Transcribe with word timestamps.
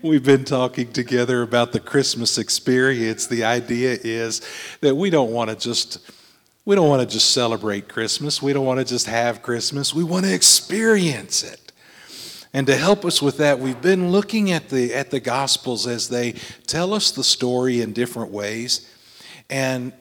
We've 0.02 0.24
been 0.24 0.44
talking 0.44 0.92
together 0.92 1.42
about 1.42 1.72
the 1.72 1.80
Christmas 1.80 2.38
experience. 2.38 3.26
The 3.26 3.44
idea 3.44 3.98
is 4.02 4.40
that 4.80 4.94
we 4.94 5.10
don't 5.10 5.30
want 5.30 5.50
to 5.50 5.56
just 5.56 5.98
we 6.64 6.74
don't 6.74 6.88
want 6.88 7.06
to 7.06 7.12
just 7.12 7.32
celebrate 7.32 7.88
Christmas. 7.88 8.40
We 8.40 8.52
don't 8.52 8.64
want 8.64 8.78
to 8.78 8.86
just 8.86 9.06
have 9.06 9.42
Christmas. 9.42 9.92
We 9.92 10.04
want 10.04 10.24
to 10.24 10.32
experience 10.32 11.42
it. 11.42 11.72
And 12.54 12.66
to 12.66 12.76
help 12.76 13.04
us 13.04 13.20
with 13.20 13.38
that, 13.38 13.58
we've 13.58 13.80
been 13.82 14.10
looking 14.10 14.52
at 14.52 14.70
the 14.70 14.94
at 14.94 15.10
the 15.10 15.20
gospels 15.20 15.86
as 15.86 16.08
they 16.08 16.32
tell 16.66 16.94
us 16.94 17.10
the 17.10 17.24
story 17.24 17.82
in 17.82 17.92
different 17.92 18.30
ways. 18.30 18.90
And 19.50 19.92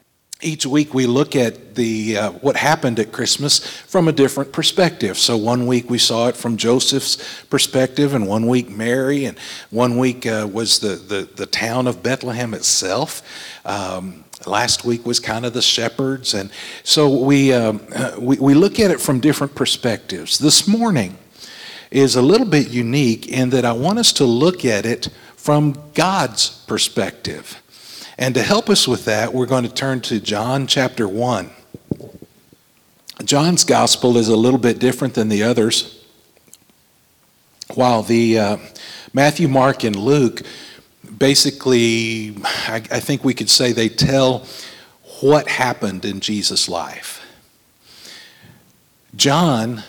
each 0.41 0.65
week 0.65 0.93
we 0.93 1.05
look 1.05 1.35
at 1.35 1.75
the 1.75 2.17
uh, 2.17 2.31
what 2.31 2.55
happened 2.55 2.99
at 2.99 3.11
Christmas 3.11 3.59
from 3.59 4.07
a 4.07 4.11
different 4.11 4.53
perspective. 4.53 5.17
So 5.17 5.35
one 5.35 5.67
week 5.67 5.89
we 5.89 5.97
saw 5.97 6.27
it 6.27 6.37
from 6.37 6.55
Joseph's 6.55 7.43
perspective, 7.45 8.13
and 8.13 8.27
one 8.27 8.47
week 8.47 8.69
Mary, 8.69 9.25
and 9.25 9.37
one 9.69 9.97
week 9.97 10.25
uh, 10.25 10.47
was 10.51 10.79
the, 10.79 10.95
the 10.95 11.29
the 11.35 11.45
town 11.45 11.87
of 11.87 12.01
Bethlehem 12.01 12.53
itself. 12.53 13.21
Um, 13.65 14.23
last 14.45 14.85
week 14.85 15.05
was 15.05 15.19
kind 15.19 15.45
of 15.45 15.53
the 15.53 15.61
shepherds, 15.61 16.33
and 16.33 16.51
so 16.83 17.09
we, 17.09 17.51
um, 17.51 17.81
uh, 17.93 18.15
we 18.17 18.37
we 18.37 18.53
look 18.53 18.79
at 18.79 18.91
it 18.91 19.01
from 19.01 19.19
different 19.19 19.55
perspectives. 19.55 20.39
This 20.39 20.67
morning 20.67 21.17
is 21.91 22.15
a 22.15 22.21
little 22.21 22.47
bit 22.47 22.69
unique 22.69 23.27
in 23.27 23.49
that 23.49 23.65
I 23.65 23.73
want 23.73 23.99
us 23.99 24.13
to 24.13 24.23
look 24.23 24.63
at 24.63 24.85
it 24.85 25.09
from 25.35 25.75
God's 25.93 26.49
perspective. 26.65 27.61
And 28.19 28.35
to 28.35 28.43
help 28.43 28.69
us 28.69 28.85
with 28.85 29.05
that, 29.05 29.33
we're 29.33 29.45
going 29.45 29.63
to 29.63 29.73
turn 29.73 30.01
to 30.01 30.19
John 30.19 30.67
chapter 30.67 31.07
1. 31.07 31.49
John's 33.23 33.63
gospel 33.63 34.17
is 34.17 34.27
a 34.27 34.35
little 34.35 34.59
bit 34.59 34.77
different 34.77 35.13
than 35.13 35.29
the 35.29 35.43
others. 35.43 36.05
While 37.75 38.03
the 38.03 38.37
uh, 38.37 38.57
Matthew, 39.13 39.47
Mark, 39.47 39.85
and 39.85 39.95
Luke 39.95 40.41
basically, 41.17 42.35
I, 42.43 42.83
I 42.91 42.99
think 42.99 43.23
we 43.23 43.33
could 43.33 43.49
say 43.49 43.71
they 43.71 43.87
tell 43.87 44.45
what 45.21 45.47
happened 45.47 46.03
in 46.03 46.19
Jesus' 46.19 46.67
life. 46.67 47.25
John 49.15 49.83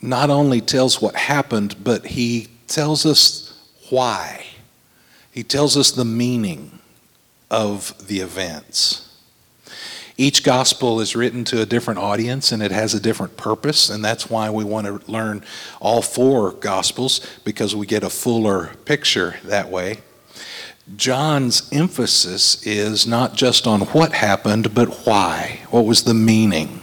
not 0.00 0.30
only 0.30 0.62
tells 0.62 1.02
what 1.02 1.16
happened, 1.16 1.84
but 1.84 2.06
he 2.06 2.48
tells 2.66 3.04
us 3.04 3.62
why. 3.90 4.46
He 5.32 5.42
tells 5.42 5.76
us 5.76 5.90
the 5.90 6.06
meaning 6.06 6.80
of 7.54 7.94
the 8.08 8.18
events. 8.18 9.08
Each 10.16 10.42
gospel 10.42 11.00
is 11.00 11.14
written 11.14 11.44
to 11.44 11.62
a 11.62 11.66
different 11.66 12.00
audience 12.00 12.50
and 12.50 12.60
it 12.60 12.72
has 12.72 12.94
a 12.94 13.00
different 13.00 13.36
purpose, 13.36 13.88
and 13.88 14.04
that's 14.04 14.28
why 14.28 14.50
we 14.50 14.64
want 14.64 14.86
to 14.88 15.10
learn 15.10 15.44
all 15.80 16.02
four 16.02 16.50
gospels 16.50 17.20
because 17.44 17.76
we 17.76 17.86
get 17.86 18.02
a 18.02 18.10
fuller 18.10 18.72
picture 18.84 19.36
that 19.44 19.70
way. 19.70 19.98
John's 20.96 21.72
emphasis 21.72 22.66
is 22.66 23.06
not 23.06 23.34
just 23.34 23.68
on 23.68 23.82
what 23.82 24.12
happened, 24.12 24.74
but 24.74 25.06
why. 25.06 25.60
What 25.70 25.86
was 25.86 26.02
the 26.02 26.12
meaning? 26.12 26.80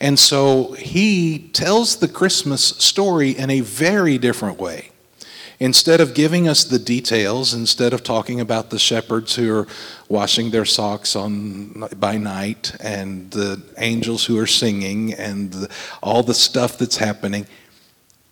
And 0.00 0.18
so 0.18 0.72
he 0.72 1.50
tells 1.52 1.96
the 1.96 2.08
Christmas 2.08 2.64
story 2.64 3.30
in 3.30 3.50
a 3.50 3.60
very 3.60 4.16
different 4.16 4.58
way. 4.58 4.91
Instead 5.62 6.00
of 6.00 6.12
giving 6.12 6.48
us 6.48 6.64
the 6.64 6.78
details, 6.80 7.54
instead 7.54 7.92
of 7.92 8.02
talking 8.02 8.40
about 8.40 8.70
the 8.70 8.78
shepherds 8.80 9.36
who 9.36 9.54
are 9.54 9.68
washing 10.08 10.50
their 10.50 10.64
socks 10.64 11.14
on 11.14 11.86
by 12.00 12.16
night 12.16 12.74
and 12.80 13.30
the 13.30 13.62
angels 13.78 14.24
who 14.24 14.36
are 14.36 14.46
singing 14.46 15.14
and 15.14 15.52
the, 15.52 15.70
all 16.02 16.24
the 16.24 16.34
stuff 16.34 16.76
that's 16.76 16.96
happening, 16.96 17.46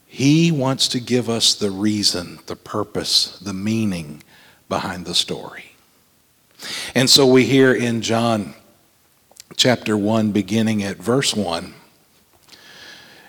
he 0.09 0.51
wants 0.51 0.89
to 0.89 0.99
give 0.99 1.31
us 1.31 1.55
the 1.55 1.71
reason, 1.71 2.41
the 2.47 2.57
purpose, 2.57 3.39
the 3.39 3.55
meaning 3.55 4.25
behind 4.69 5.07
the 5.07 5.15
story. 5.15 5.77
And 6.97 7.09
so 7.09 7.29
we 7.29 7.45
hear 7.45 7.73
in 7.73 8.03
John 8.03 8.55
chapter 9.55 9.97
1, 9.97 10.33
beginning 10.33 10.83
at 10.83 10.97
verse 10.97 11.33
1, 11.33 11.75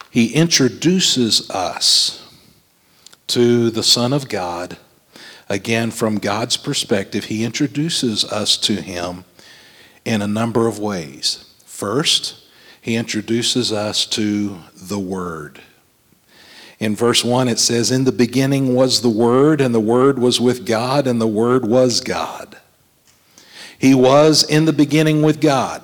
he 0.10 0.34
introduces 0.34 1.52
us 1.52 2.18
to 3.34 3.70
the 3.70 3.84
Son 3.84 4.12
of 4.12 4.28
God. 4.28 4.78
Again, 5.48 5.92
from 5.92 6.18
God's 6.18 6.58
perspective, 6.58 7.26
he 7.26 7.44
introduces 7.44 8.26
us 8.26 8.58
to 8.58 8.82
him 8.82 9.24
in 10.04 10.22
a 10.22 10.28
number 10.28 10.68
of 10.68 10.80
ways. 10.80 11.46
First, 11.66 12.36
he 12.82 12.96
introduces 12.96 13.72
us 13.72 14.06
to 14.08 14.60
the 14.76 15.00
Word. 15.00 15.62
In 16.80 16.96
verse 16.96 17.24
1, 17.24 17.48
it 17.48 17.60
says, 17.60 17.92
In 17.92 18.04
the 18.04 18.12
beginning 18.12 18.76
was 18.76 19.02
the 19.02 19.10
Word, 19.10 19.62
and 19.62 19.74
the 19.74 19.80
Word 19.80 20.20
was 20.20 20.42
with 20.42 20.66
God, 20.66 21.08
and 21.08 21.22
the 21.22 21.28
Word 21.28 21.66
was 21.66 22.02
God. 22.02 22.58
He 23.78 23.94
was 23.94 24.44
in 24.44 24.66
the 24.66 24.74
beginning 24.74 25.22
with 25.22 25.40
God. 25.40 25.82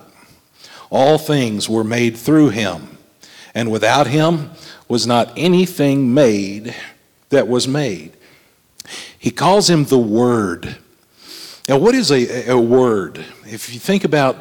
All 0.89 1.17
things 1.17 1.69
were 1.69 1.83
made 1.83 2.17
through 2.17 2.49
him, 2.49 2.97
and 3.53 3.71
without 3.71 4.07
him 4.07 4.51
was 4.87 5.07
not 5.07 5.33
anything 5.37 6.13
made 6.13 6.75
that 7.29 7.47
was 7.47 7.67
made. 7.67 8.13
He 9.17 9.31
calls 9.31 9.69
him 9.69 9.85
the 9.85 9.97
Word. 9.97 10.77
Now, 11.67 11.77
what 11.77 11.95
is 11.95 12.11
a, 12.11 12.51
a 12.51 12.57
word? 12.57 13.25
If 13.45 13.73
you 13.73 13.79
think 13.79 14.05
about 14.05 14.37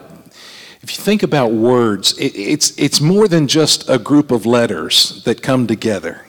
if 0.83 0.97
you 0.97 1.03
think 1.03 1.25
about 1.25 1.51
words, 1.51 2.17
it, 2.17 2.37
it's, 2.37 2.79
it's 2.79 3.01
more 3.01 3.27
than 3.27 3.49
just 3.49 3.91
a 3.91 3.99
group 3.99 4.31
of 4.31 4.47
letters 4.47 5.25
that 5.25 5.43
come 5.43 5.67
together. 5.67 6.25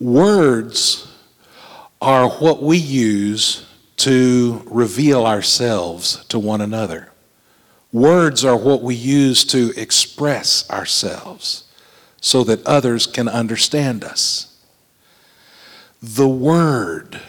Words 0.00 1.06
are 2.02 2.28
what 2.28 2.60
we 2.60 2.76
use 2.76 3.64
to 3.98 4.62
reveal 4.66 5.24
ourselves 5.24 6.24
to 6.24 6.40
one 6.40 6.60
another. 6.60 7.12
Words 7.92 8.44
are 8.44 8.56
what 8.56 8.82
we 8.82 8.96
use 8.96 9.44
to 9.44 9.72
express 9.76 10.68
ourselves 10.68 11.70
so 12.20 12.42
that 12.42 12.66
others 12.66 13.06
can 13.06 13.28
understand 13.28 14.02
us 14.02 14.55
the 16.02 16.28
Word. 16.28 17.20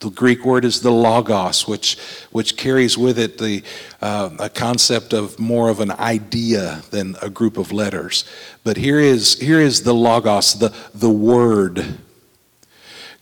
The 0.00 0.10
Greek 0.10 0.44
word 0.44 0.66
is 0.66 0.82
the 0.82 0.92
logos, 0.92 1.66
which, 1.66 1.98
which 2.30 2.58
carries 2.58 2.98
with 2.98 3.18
it 3.18 3.38
the, 3.38 3.62
uh, 4.02 4.30
a 4.38 4.50
concept 4.50 5.14
of 5.14 5.38
more 5.38 5.70
of 5.70 5.80
an 5.80 5.90
idea 5.90 6.82
than 6.90 7.16
a 7.22 7.30
group 7.30 7.56
of 7.56 7.72
letters. 7.72 8.24
But 8.62 8.76
here 8.76 9.00
is, 9.00 9.40
here 9.40 9.60
is 9.60 9.84
the 9.84 9.94
logos, 9.94 10.58
the, 10.58 10.74
the 10.94 11.10
Word. 11.10 11.98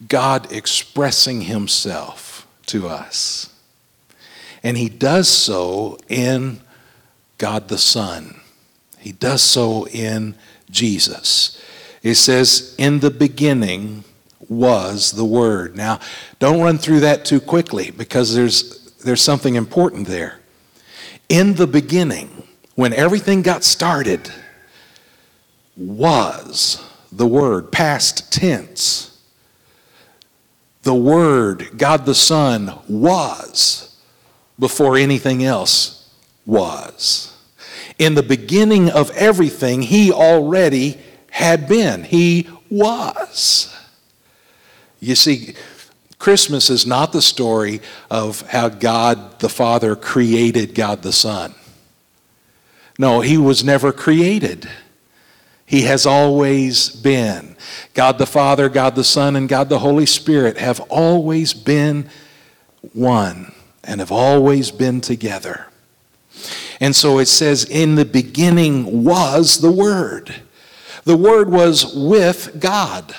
God 0.09 0.53
expressing 0.53 1.43
Himself 1.43 2.47
to 2.67 2.89
us. 2.89 3.55
And 4.65 4.77
He 4.77 4.89
does 4.89 5.29
so 5.29 5.99
in 6.09 6.61
God 7.39 7.69
the 7.69 7.79
Son, 7.79 8.41
He 8.99 9.13
does 9.13 9.43
so 9.43 9.87
in 9.87 10.35
Jesus. 10.71 11.63
It 12.03 12.17
says, 12.17 12.75
In 12.79 12.99
the 12.99 13.11
beginning, 13.11 14.05
was 14.49 15.13
the 15.13 15.25
Word. 15.25 15.77
Now, 15.77 16.01
don't 16.39 16.61
run 16.61 16.79
through 16.79 17.01
that 17.01 17.25
too 17.25 17.41
quickly 17.41 17.91
because 17.91 18.35
there's, 18.35 18.93
there's 18.97 19.23
something 19.23 19.55
important 19.55 20.07
there. 20.07 20.41
In 21.29 21.55
the 21.55 21.67
beginning, 21.67 22.47
when 22.75 22.93
everything 22.93 23.43
got 23.43 23.65
started, 23.65 24.31
was 25.77 26.83
the 27.11 27.27
Word, 27.27 27.73
past 27.73 28.33
tense. 28.33 29.23
The 30.83 30.95
Word, 30.95 31.79
God 31.79 32.05
the 32.07 32.15
Son, 32.15 32.79
was 32.89 33.97
before 34.59 34.97
anything 34.97 35.45
else 35.45 36.13
was. 36.47 37.35
In 37.99 38.15
the 38.15 38.23
beginning 38.23 38.91
of 38.91 39.11
everything, 39.13 39.83
He 39.83 40.13
already 40.13 40.99
had 41.31 41.69
been. 41.69 42.05
He 42.05 42.49
was. 42.71 43.74
You 45.05 45.15
see, 45.15 45.55
Christmas 46.19 46.71
is 46.71 46.87
not 46.87 47.13
the 47.13 47.21
story 47.21 47.81
of 48.11 48.41
how 48.49 48.71
God 48.71 49.41
the 49.41 49.49
Father 49.49 49.95
created 49.95 50.75
God 50.75 51.03
the 51.03 51.13
Son. 51.13 51.55
No, 52.99 53.21
he 53.21 53.37
was 53.37 53.63
never 53.63 53.93
created. 53.93 54.69
He 55.67 55.83
has 55.83 56.07
always 56.07 56.89
been. 56.89 57.57
God 57.93 58.19
the 58.19 58.27
Father, 58.27 58.69
God 58.69 58.95
the 58.95 59.05
Son, 59.05 59.37
and 59.37 59.49
God 59.49 59.69
the 59.69 59.81
Holy 59.81 60.07
Spirit 60.07 60.57
have 60.57 60.81
always 60.89 61.53
been 61.53 62.09
one 62.93 63.53
and 63.83 64.01
have 64.01 64.13
always 64.13 64.71
been 64.71 65.01
together. 65.01 65.67
And 66.81 66.97
so 66.97 67.19
it 67.19 67.27
says, 67.27 67.65
In 67.65 67.95
the 67.95 68.05
beginning 68.05 69.05
was 69.05 69.61
the 69.61 69.73
Word. 69.73 70.35
The 71.05 71.17
Word 71.17 71.51
was 71.51 71.95
with 71.95 72.61
God. 72.61 73.15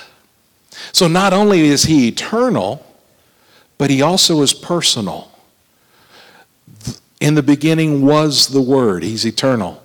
So 0.91 1.07
not 1.07 1.33
only 1.33 1.61
is 1.61 1.83
he 1.83 2.07
eternal, 2.07 2.85
but 3.77 3.89
he 3.89 4.01
also 4.01 4.41
is 4.41 4.53
personal. 4.53 5.31
In 7.19 7.35
the 7.35 7.43
beginning 7.43 8.05
was 8.05 8.47
the 8.47 8.61
Word, 8.61 9.03
he's 9.03 9.25
eternal. 9.25 9.81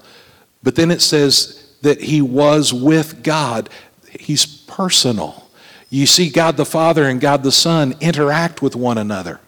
But 0.62 0.76
then 0.76 0.90
it 0.90 1.00
says 1.00 1.74
that 1.82 2.02
he 2.02 2.20
was 2.20 2.72
with 2.72 3.22
God, 3.22 3.68
he's 4.18 4.44
personal. 4.44 5.48
You 5.88 6.06
see 6.06 6.30
God 6.30 6.56
the 6.56 6.64
Father 6.64 7.08
and 7.08 7.20
God 7.20 7.42
the 7.42 7.52
Son 7.52 7.94
interact 8.00 8.62
with 8.62 8.76
one 8.76 8.98
another. 8.98 9.40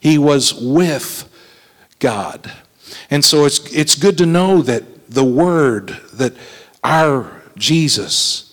He 0.00 0.18
was 0.18 0.54
with 0.54 1.28
God. 1.98 2.52
And 3.10 3.24
so 3.24 3.44
it's, 3.44 3.72
it's 3.72 3.94
good 3.94 4.18
to 4.18 4.26
know 4.26 4.62
that 4.62 5.10
the 5.10 5.24
Word, 5.24 5.88
that 6.14 6.34
our 6.82 7.42
Jesus 7.56 8.47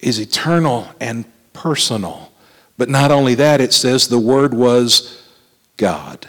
is 0.00 0.18
eternal 0.18 0.88
and 1.00 1.24
personal. 1.52 2.32
But 2.78 2.88
not 2.88 3.10
only 3.10 3.34
that, 3.36 3.60
it 3.60 3.72
says 3.72 4.08
the 4.08 4.18
Word 4.18 4.52
was 4.52 5.22
God. 5.76 6.28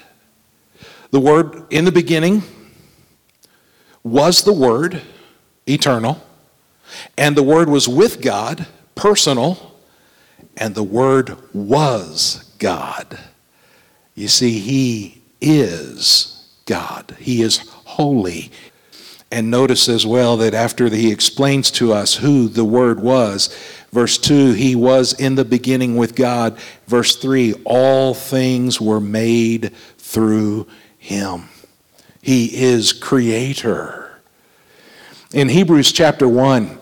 The 1.11 1.19
Word 1.19 1.65
in 1.69 1.85
the 1.85 1.91
beginning 1.91 2.43
was 4.03 4.43
the 4.43 4.53
Word, 4.53 5.01
eternal, 5.67 6.21
and 7.17 7.35
the 7.35 7.43
Word 7.43 7.69
was 7.69 7.87
with 7.87 8.21
God, 8.21 8.67
personal, 8.95 9.75
and 10.55 10.73
the 10.73 10.83
Word 10.83 11.37
was 11.53 12.53
God. 12.59 13.19
You 14.15 14.27
see, 14.27 14.59
He 14.59 15.21
is 15.41 16.49
God, 16.65 17.15
He 17.19 17.41
is 17.41 17.57
holy. 17.57 18.51
And 19.31 19.51
notice 19.51 19.89
as 19.89 20.05
well 20.05 20.37
that 20.37 20.53
after 20.53 20.89
He 20.89 21.11
explains 21.11 21.69
to 21.71 21.93
us 21.93 22.15
who 22.15 22.47
the 22.47 22.65
Word 22.65 22.99
was, 22.99 23.55
verse 23.91 24.17
2, 24.17 24.53
He 24.53 24.75
was 24.75 25.13
in 25.13 25.35
the 25.35 25.45
beginning 25.45 25.95
with 25.95 26.15
God. 26.15 26.57
Verse 26.87 27.15
3, 27.15 27.53
all 27.65 28.13
things 28.13 28.79
were 28.79 29.01
made 29.01 29.73
through 29.97 30.67
Him. 30.97 31.49
He 32.21 32.55
is 32.63 32.93
creator. 32.93 34.19
In 35.33 35.49
Hebrews 35.49 35.91
chapter 35.91 36.27
1, 36.27 36.79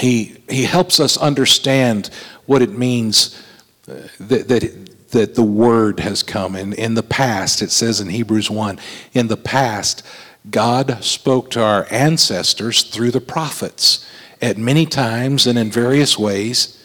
he, 0.00 0.36
he 0.48 0.64
helps 0.64 0.98
us 0.98 1.16
understand 1.16 2.10
what 2.46 2.62
it 2.62 2.70
means 2.70 3.40
uh, 3.88 3.94
that, 4.18 4.48
that, 4.48 5.10
that 5.10 5.34
the 5.34 5.42
Word 5.42 6.00
has 6.00 6.22
come. 6.22 6.56
And 6.56 6.74
in 6.74 6.94
the 6.94 7.02
past, 7.02 7.62
it 7.62 7.70
says 7.70 8.00
in 8.00 8.08
Hebrews 8.08 8.50
1, 8.50 8.78
in 9.12 9.28
the 9.28 9.36
past, 9.36 10.02
God 10.50 11.02
spoke 11.02 11.50
to 11.50 11.62
our 11.62 11.86
ancestors 11.90 12.82
through 12.82 13.12
the 13.12 13.20
prophets 13.20 14.06
at 14.42 14.58
many 14.58 14.84
times 14.84 15.46
and 15.46 15.58
in 15.58 15.70
various 15.70 16.18
ways. 16.18 16.80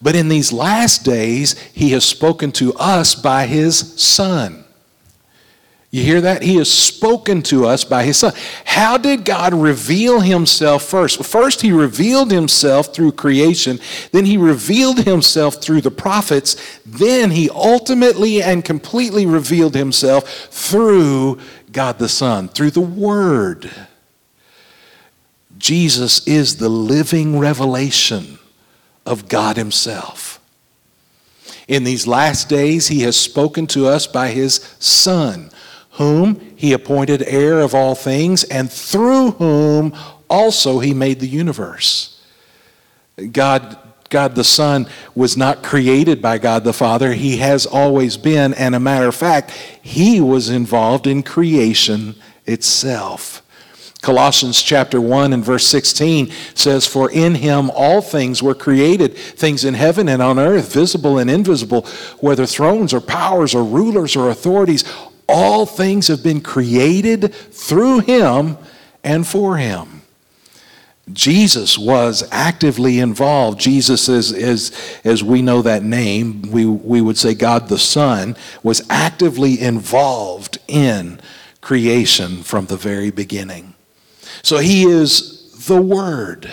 But 0.00 0.14
in 0.14 0.28
these 0.28 0.52
last 0.52 1.04
days, 1.04 1.58
He 1.58 1.90
has 1.90 2.04
spoken 2.04 2.52
to 2.52 2.72
us 2.74 3.14
by 3.14 3.46
His 3.46 4.00
Son 4.00 4.64
you 5.94 6.02
hear 6.02 6.22
that? 6.22 6.42
He 6.42 6.56
has 6.56 6.72
spoken 6.72 7.40
to 7.42 7.66
us 7.66 7.84
by 7.84 8.02
His 8.02 8.16
Son. 8.16 8.32
How 8.64 8.98
did 8.98 9.24
God 9.24 9.54
reveal 9.54 10.18
Himself 10.18 10.82
first? 10.82 11.24
First, 11.24 11.60
He 11.60 11.70
revealed 11.70 12.32
Himself 12.32 12.92
through 12.92 13.12
creation. 13.12 13.78
Then, 14.10 14.24
He 14.24 14.36
revealed 14.36 15.04
Himself 15.04 15.62
through 15.62 15.82
the 15.82 15.92
prophets. 15.92 16.56
Then, 16.84 17.30
He 17.30 17.48
ultimately 17.48 18.42
and 18.42 18.64
completely 18.64 19.24
revealed 19.24 19.76
Himself 19.76 20.28
through 20.50 21.38
God 21.74 21.98
the 21.98 22.08
Son, 22.08 22.48
through 22.48 22.70
the 22.70 22.80
Word. 22.80 23.70
Jesus 25.58 26.26
is 26.26 26.56
the 26.56 26.70
living 26.70 27.38
revelation 27.38 28.38
of 29.04 29.28
God 29.28 29.58
Himself. 29.58 30.40
In 31.68 31.84
these 31.84 32.06
last 32.06 32.48
days, 32.48 32.88
He 32.88 33.02
has 33.02 33.16
spoken 33.16 33.66
to 33.68 33.86
us 33.86 34.06
by 34.06 34.28
His 34.28 34.54
Son 34.78 35.50
whom 35.94 36.40
he 36.56 36.72
appointed 36.72 37.22
heir 37.22 37.60
of 37.60 37.74
all 37.74 37.94
things, 37.94 38.44
and 38.44 38.70
through 38.70 39.32
whom 39.32 39.94
also 40.28 40.80
he 40.80 40.92
made 40.92 41.20
the 41.20 41.28
universe. 41.28 42.20
God, 43.30 43.78
God 44.14 44.36
the 44.36 44.44
Son 44.44 44.86
was 45.16 45.36
not 45.36 45.64
created 45.64 46.22
by 46.22 46.38
God 46.38 46.62
the 46.62 46.72
Father. 46.72 47.14
He 47.14 47.38
has 47.38 47.66
always 47.66 48.16
been, 48.16 48.54
and 48.54 48.72
a 48.72 48.78
matter 48.78 49.08
of 49.08 49.16
fact, 49.16 49.50
he 49.82 50.20
was 50.20 50.48
involved 50.48 51.08
in 51.08 51.24
creation 51.24 52.14
itself. 52.46 53.42
Colossians 54.02 54.62
chapter 54.62 55.00
1 55.00 55.32
and 55.32 55.44
verse 55.44 55.66
16 55.66 56.30
says, 56.54 56.86
For 56.86 57.10
in 57.10 57.34
him 57.34 57.72
all 57.74 58.00
things 58.00 58.40
were 58.40 58.54
created, 58.54 59.16
things 59.16 59.64
in 59.64 59.74
heaven 59.74 60.08
and 60.08 60.22
on 60.22 60.38
earth, 60.38 60.72
visible 60.72 61.18
and 61.18 61.28
invisible, 61.28 61.84
whether 62.20 62.46
thrones 62.46 62.94
or 62.94 63.00
powers 63.00 63.52
or 63.52 63.64
rulers 63.64 64.14
or 64.14 64.30
authorities, 64.30 64.84
all 65.28 65.66
things 65.66 66.06
have 66.06 66.22
been 66.22 66.40
created 66.40 67.34
through 67.34 67.98
him 67.98 68.58
and 69.02 69.26
for 69.26 69.56
him. 69.56 70.03
Jesus 71.12 71.76
was 71.78 72.26
actively 72.32 72.98
involved. 72.98 73.60
Jesus, 73.60 74.08
is, 74.08 74.32
is, 74.32 74.72
as 75.04 75.22
we 75.22 75.42
know 75.42 75.60
that 75.62 75.82
name, 75.82 76.42
we, 76.50 76.64
we 76.64 77.00
would 77.00 77.18
say 77.18 77.34
God 77.34 77.68
the 77.68 77.78
Son, 77.78 78.36
was 78.62 78.86
actively 78.88 79.60
involved 79.60 80.58
in 80.66 81.20
creation 81.60 82.42
from 82.42 82.66
the 82.66 82.76
very 82.76 83.10
beginning. 83.10 83.74
So 84.42 84.58
he 84.58 84.84
is 84.84 85.66
the 85.66 85.80
Word. 85.80 86.50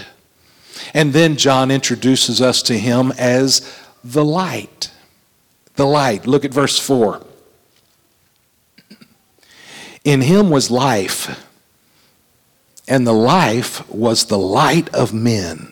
And 0.93 1.13
then 1.13 1.37
John 1.37 1.71
introduces 1.71 2.41
us 2.41 2.61
to 2.63 2.77
him 2.77 3.13
as 3.17 3.77
the 4.03 4.25
light. 4.25 4.91
The 5.75 5.85
light. 5.85 6.27
Look 6.27 6.43
at 6.43 6.53
verse 6.53 6.77
4. 6.77 7.25
In 10.03 10.21
him 10.21 10.49
was 10.49 10.71
life, 10.71 11.47
and 12.91 13.07
the 13.07 13.13
life 13.13 13.89
was 13.89 14.25
the 14.25 14.37
light 14.37 14.93
of 14.93 15.13
men. 15.13 15.71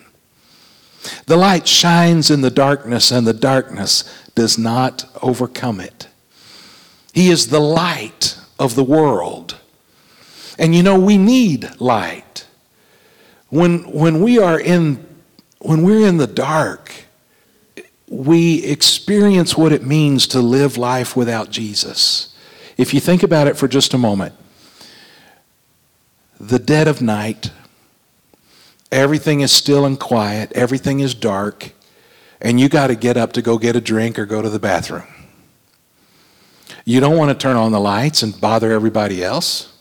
The 1.26 1.36
light 1.36 1.68
shines 1.68 2.30
in 2.30 2.40
the 2.40 2.50
darkness, 2.50 3.10
and 3.10 3.26
the 3.26 3.34
darkness 3.34 4.04
does 4.34 4.56
not 4.56 5.04
overcome 5.20 5.80
it. 5.80 6.08
He 7.12 7.28
is 7.28 7.48
the 7.48 7.60
light 7.60 8.38
of 8.58 8.74
the 8.74 8.82
world. 8.82 9.58
And 10.58 10.74
you 10.74 10.82
know, 10.82 10.98
we 10.98 11.18
need 11.18 11.78
light. 11.78 12.46
When, 13.50 13.80
when 13.92 14.22
we 14.22 14.38
are 14.38 14.58
in, 14.58 15.06
when 15.58 15.82
we're 15.82 16.08
in 16.08 16.16
the 16.16 16.26
dark, 16.26 16.90
we 18.08 18.64
experience 18.64 19.58
what 19.58 19.72
it 19.72 19.84
means 19.84 20.26
to 20.28 20.40
live 20.40 20.78
life 20.78 21.14
without 21.14 21.50
Jesus. 21.50 22.34
If 22.78 22.94
you 22.94 23.00
think 23.00 23.22
about 23.22 23.46
it 23.46 23.58
for 23.58 23.68
just 23.68 23.92
a 23.92 23.98
moment, 23.98 24.34
the 26.40 26.58
dead 26.58 26.88
of 26.88 27.02
night, 27.02 27.52
everything 28.90 29.42
is 29.42 29.52
still 29.52 29.84
and 29.84 30.00
quiet, 30.00 30.50
everything 30.54 31.00
is 31.00 31.14
dark, 31.14 31.72
and 32.40 32.58
you 32.58 32.68
got 32.68 32.86
to 32.86 32.94
get 32.94 33.18
up 33.18 33.34
to 33.34 33.42
go 33.42 33.58
get 33.58 33.76
a 33.76 33.80
drink 33.80 34.18
or 34.18 34.24
go 34.24 34.40
to 34.40 34.48
the 34.48 34.58
bathroom. 34.58 35.06
You 36.86 36.98
don't 36.98 37.18
want 37.18 37.30
to 37.30 37.40
turn 37.40 37.56
on 37.56 37.72
the 37.72 37.80
lights 37.80 38.22
and 38.22 38.40
bother 38.40 38.72
everybody 38.72 39.22
else. 39.22 39.76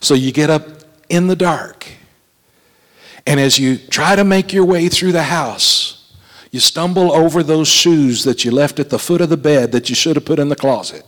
So 0.00 0.12
you 0.12 0.30
get 0.30 0.50
up 0.50 0.66
in 1.08 1.26
the 1.26 1.36
dark. 1.36 1.86
And 3.26 3.40
as 3.40 3.58
you 3.58 3.78
try 3.78 4.14
to 4.14 4.24
make 4.24 4.52
your 4.52 4.64
way 4.64 4.88
through 4.88 5.12
the 5.12 5.22
house, 5.22 6.12
you 6.50 6.60
stumble 6.60 7.12
over 7.12 7.42
those 7.42 7.68
shoes 7.68 8.24
that 8.24 8.44
you 8.44 8.50
left 8.50 8.78
at 8.78 8.90
the 8.90 8.98
foot 8.98 9.22
of 9.22 9.30
the 9.30 9.38
bed 9.38 9.72
that 9.72 9.88
you 9.88 9.94
should 9.94 10.16
have 10.16 10.26
put 10.26 10.38
in 10.38 10.50
the 10.50 10.56
closet. 10.56 11.06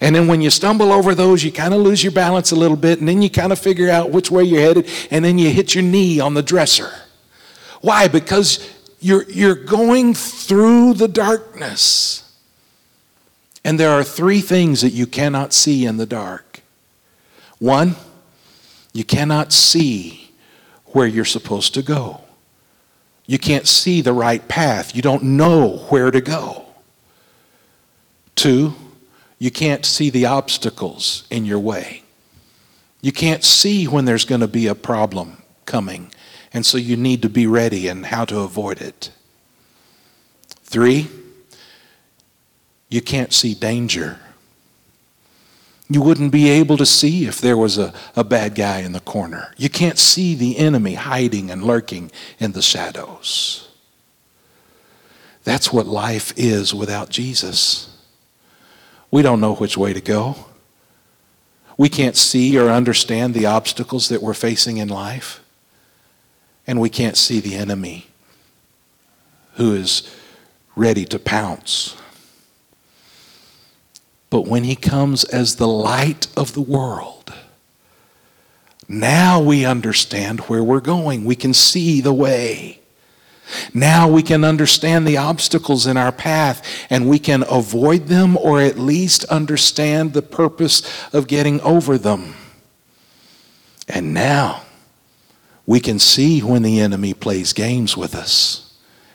And 0.00 0.16
then 0.16 0.26
when 0.26 0.40
you 0.40 0.48
stumble 0.48 0.92
over 0.92 1.14
those, 1.14 1.44
you 1.44 1.52
kind 1.52 1.74
of 1.74 1.80
lose 1.80 2.02
your 2.02 2.12
balance 2.12 2.52
a 2.52 2.56
little 2.56 2.76
bit, 2.76 3.00
and 3.00 3.08
then 3.08 3.20
you 3.20 3.28
kind 3.28 3.52
of 3.52 3.58
figure 3.58 3.90
out 3.90 4.10
which 4.10 4.30
way 4.30 4.44
you're 4.44 4.60
headed, 4.60 4.88
and 5.10 5.24
then 5.24 5.38
you 5.38 5.50
hit 5.50 5.74
your 5.74 5.84
knee 5.84 6.20
on 6.20 6.34
the 6.34 6.42
dresser. 6.42 6.90
Why? 7.82 8.08
Because 8.08 8.66
you're, 9.00 9.28
you're 9.30 9.54
going 9.54 10.14
through 10.14 10.94
the 10.94 11.08
darkness. 11.08 12.34
And 13.62 13.78
there 13.78 13.90
are 13.90 14.04
three 14.04 14.40
things 14.40 14.80
that 14.80 14.90
you 14.90 15.06
cannot 15.06 15.52
see 15.52 15.84
in 15.84 15.98
the 15.98 16.06
dark. 16.06 16.62
One, 17.58 17.96
you 18.94 19.04
cannot 19.04 19.52
see 19.52 20.32
where 20.86 21.06
you're 21.06 21.26
supposed 21.26 21.74
to 21.74 21.82
go. 21.82 22.22
You 23.26 23.38
can't 23.38 23.66
see 23.66 24.00
the 24.00 24.14
right 24.14 24.46
path. 24.48 24.96
You 24.96 25.02
don't 25.02 25.22
know 25.22 25.76
where 25.90 26.10
to 26.10 26.20
go. 26.20 26.64
Two, 28.34 28.74
you 29.40 29.50
can't 29.50 29.86
see 29.86 30.10
the 30.10 30.26
obstacles 30.26 31.24
in 31.30 31.46
your 31.46 31.58
way. 31.58 32.04
You 33.00 33.10
can't 33.10 33.42
see 33.42 33.86
when 33.86 34.04
there's 34.04 34.26
going 34.26 34.42
to 34.42 34.48
be 34.48 34.66
a 34.66 34.74
problem 34.74 35.42
coming, 35.64 36.12
and 36.52 36.64
so 36.64 36.76
you 36.76 36.96
need 36.96 37.22
to 37.22 37.30
be 37.30 37.46
ready 37.46 37.88
and 37.88 38.06
how 38.06 38.26
to 38.26 38.40
avoid 38.40 38.82
it. 38.82 39.10
Three, 40.62 41.08
you 42.90 43.00
can't 43.00 43.32
see 43.32 43.54
danger. 43.54 44.18
You 45.88 46.02
wouldn't 46.02 46.32
be 46.32 46.50
able 46.50 46.76
to 46.76 46.86
see 46.86 47.26
if 47.26 47.40
there 47.40 47.56
was 47.56 47.78
a, 47.78 47.94
a 48.14 48.22
bad 48.22 48.54
guy 48.54 48.80
in 48.80 48.92
the 48.92 49.00
corner. 49.00 49.54
You 49.56 49.70
can't 49.70 49.98
see 49.98 50.34
the 50.34 50.58
enemy 50.58 50.94
hiding 50.94 51.50
and 51.50 51.64
lurking 51.64 52.12
in 52.38 52.52
the 52.52 52.62
shadows. 52.62 53.68
That's 55.44 55.72
what 55.72 55.86
life 55.86 56.34
is 56.36 56.74
without 56.74 57.08
Jesus. 57.08 57.90
We 59.10 59.22
don't 59.22 59.40
know 59.40 59.54
which 59.54 59.76
way 59.76 59.92
to 59.92 60.00
go. 60.00 60.36
We 61.76 61.88
can't 61.88 62.16
see 62.16 62.58
or 62.58 62.68
understand 62.68 63.34
the 63.34 63.46
obstacles 63.46 64.08
that 64.08 64.22
we're 64.22 64.34
facing 64.34 64.76
in 64.76 64.88
life. 64.88 65.40
And 66.66 66.80
we 66.80 66.90
can't 66.90 67.16
see 67.16 67.40
the 67.40 67.54
enemy 67.54 68.06
who 69.54 69.74
is 69.74 70.14
ready 70.76 71.04
to 71.06 71.18
pounce. 71.18 71.96
But 74.28 74.46
when 74.46 74.64
he 74.64 74.76
comes 74.76 75.24
as 75.24 75.56
the 75.56 75.66
light 75.66 76.28
of 76.36 76.54
the 76.54 76.60
world, 76.60 77.32
now 78.88 79.40
we 79.40 79.64
understand 79.64 80.40
where 80.40 80.62
we're 80.62 80.80
going. 80.80 81.24
We 81.24 81.36
can 81.36 81.54
see 81.54 82.00
the 82.00 82.12
way. 82.12 82.79
Now 83.74 84.08
we 84.08 84.22
can 84.22 84.44
understand 84.44 85.06
the 85.06 85.16
obstacles 85.16 85.86
in 85.86 85.96
our 85.96 86.12
path 86.12 86.66
and 86.90 87.08
we 87.08 87.18
can 87.18 87.44
avoid 87.48 88.06
them 88.06 88.36
or 88.36 88.60
at 88.60 88.78
least 88.78 89.24
understand 89.24 90.12
the 90.12 90.22
purpose 90.22 90.82
of 91.12 91.26
getting 91.26 91.60
over 91.60 91.98
them. 91.98 92.34
And 93.88 94.14
now 94.14 94.62
we 95.66 95.80
can 95.80 95.98
see 95.98 96.40
when 96.40 96.62
the 96.62 96.80
enemy 96.80 97.14
plays 97.14 97.52
games 97.52 97.96
with 97.96 98.14
us. 98.14 98.66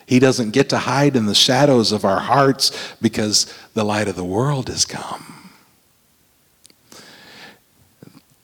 He 0.06 0.20
doesn't 0.20 0.52
get 0.52 0.70
to 0.70 0.78
hide 0.78 1.16
in 1.16 1.26
the 1.26 1.36
shadows 1.36 1.92
of 1.92 2.06
our 2.06 2.20
hearts 2.20 2.96
because 3.02 3.52
the 3.74 3.84
light 3.84 4.08
of 4.08 4.16
the 4.16 4.24
world 4.24 4.70
has 4.70 4.86
come. 4.86 5.52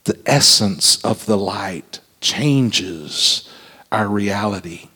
The 0.05 0.19
essence 0.25 1.03
of 1.05 1.25
the 1.27 1.37
light 1.37 1.99
changes 2.19 3.47
our 3.91 4.07
reality 4.07 4.90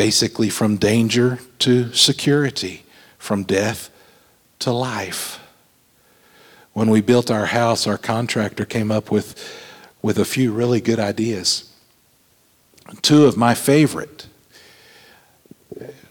basically 0.00 0.48
from 0.48 0.78
danger 0.78 1.38
to 1.58 1.92
security, 1.92 2.82
from 3.18 3.42
death 3.42 3.90
to 4.58 4.72
life. 4.72 5.38
When 6.72 6.88
we 6.88 7.02
built 7.02 7.30
our 7.30 7.44
house, 7.44 7.86
our 7.86 7.98
contractor 7.98 8.64
came 8.64 8.90
up 8.90 9.10
with, 9.10 9.36
with 10.00 10.18
a 10.18 10.24
few 10.24 10.52
really 10.52 10.80
good 10.80 10.98
ideas. 10.98 11.70
Two 13.02 13.26
of 13.26 13.36
my 13.36 13.52
favorite. 13.52 14.26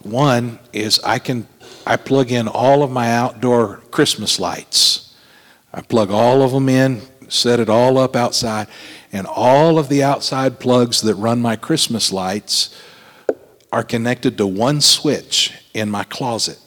One 0.03 0.59
is 0.71 0.99
I 0.99 1.17
can 1.17 1.47
I 1.87 1.97
plug 1.97 2.31
in 2.31 2.47
all 2.47 2.83
of 2.83 2.91
my 2.91 3.11
outdoor 3.11 3.77
Christmas 3.89 4.39
lights. 4.39 5.15
I 5.73 5.81
plug 5.81 6.11
all 6.11 6.43
of 6.43 6.51
them 6.51 6.69
in, 6.69 7.01
set 7.27 7.59
it 7.59 7.69
all 7.69 7.97
up 7.97 8.15
outside, 8.15 8.67
and 9.11 9.25
all 9.25 9.79
of 9.79 9.89
the 9.89 10.03
outside 10.03 10.59
plugs 10.59 11.01
that 11.01 11.15
run 11.15 11.41
my 11.41 11.55
Christmas 11.55 12.13
lights 12.13 12.69
are 13.71 13.83
connected 13.83 14.37
to 14.37 14.47
one 14.47 14.81
switch 14.81 15.53
in 15.73 15.89
my 15.89 16.03
closet. 16.03 16.59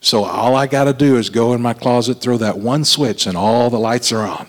So 0.00 0.24
all 0.24 0.54
I 0.56 0.66
got 0.66 0.84
to 0.84 0.92
do 0.92 1.16
is 1.16 1.30
go 1.30 1.54
in 1.54 1.62
my 1.62 1.74
closet, 1.74 2.20
throw 2.20 2.36
that 2.38 2.58
one 2.58 2.84
switch, 2.84 3.26
and 3.26 3.36
all 3.36 3.70
the 3.70 3.78
lights 3.78 4.12
are 4.12 4.26
on. 4.26 4.46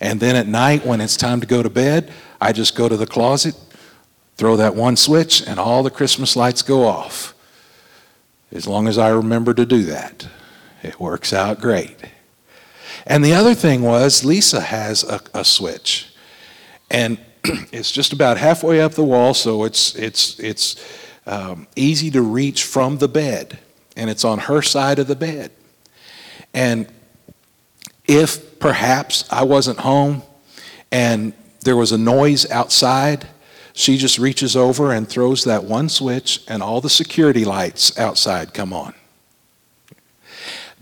And 0.00 0.20
then 0.20 0.36
at 0.36 0.46
night, 0.46 0.84
when 0.84 1.00
it's 1.00 1.16
time 1.16 1.40
to 1.40 1.46
go 1.46 1.62
to 1.62 1.70
bed, 1.70 2.12
I 2.40 2.52
just 2.52 2.76
go 2.76 2.88
to 2.88 2.96
the 2.96 3.06
closet, 3.06 3.54
throw 4.36 4.56
that 4.56 4.74
one 4.74 4.96
switch, 4.96 5.46
and 5.46 5.58
all 5.58 5.82
the 5.82 5.90
Christmas 5.90 6.36
lights 6.36 6.62
go 6.62 6.84
off. 6.84 7.34
As 8.52 8.66
long 8.66 8.86
as 8.86 8.96
I 8.96 9.08
remember 9.08 9.52
to 9.54 9.66
do 9.66 9.84
that, 9.84 10.28
it 10.82 11.00
works 11.00 11.32
out 11.32 11.60
great. 11.60 11.96
And 13.06 13.24
the 13.24 13.34
other 13.34 13.54
thing 13.54 13.82
was, 13.82 14.24
Lisa 14.24 14.60
has 14.60 15.04
a, 15.04 15.20
a 15.34 15.44
switch. 15.44 16.14
And 16.90 17.18
it's 17.72 17.90
just 17.90 18.12
about 18.12 18.38
halfway 18.38 18.80
up 18.80 18.92
the 18.92 19.04
wall, 19.04 19.34
so 19.34 19.64
it's, 19.64 19.94
it's, 19.94 20.38
it's 20.38 20.76
um, 21.26 21.66
easy 21.76 22.10
to 22.10 22.22
reach 22.22 22.64
from 22.64 22.98
the 22.98 23.08
bed. 23.08 23.58
And 23.96 24.08
it's 24.08 24.24
on 24.24 24.38
her 24.38 24.62
side 24.62 24.98
of 24.98 25.08
the 25.08 25.16
bed. 25.16 25.50
And 26.54 26.86
if 28.06 28.58
perhaps 28.60 29.24
I 29.30 29.42
wasn't 29.42 29.80
home 29.80 30.22
and 30.90 31.32
there 31.62 31.76
was 31.76 31.92
a 31.92 31.98
noise 31.98 32.50
outside, 32.50 33.26
she 33.78 33.96
just 33.96 34.18
reaches 34.18 34.56
over 34.56 34.92
and 34.92 35.08
throws 35.08 35.44
that 35.44 35.62
one 35.62 35.88
switch, 35.88 36.42
and 36.48 36.64
all 36.64 36.80
the 36.80 36.90
security 36.90 37.44
lights 37.44 37.96
outside 37.96 38.52
come 38.52 38.72
on. 38.72 38.92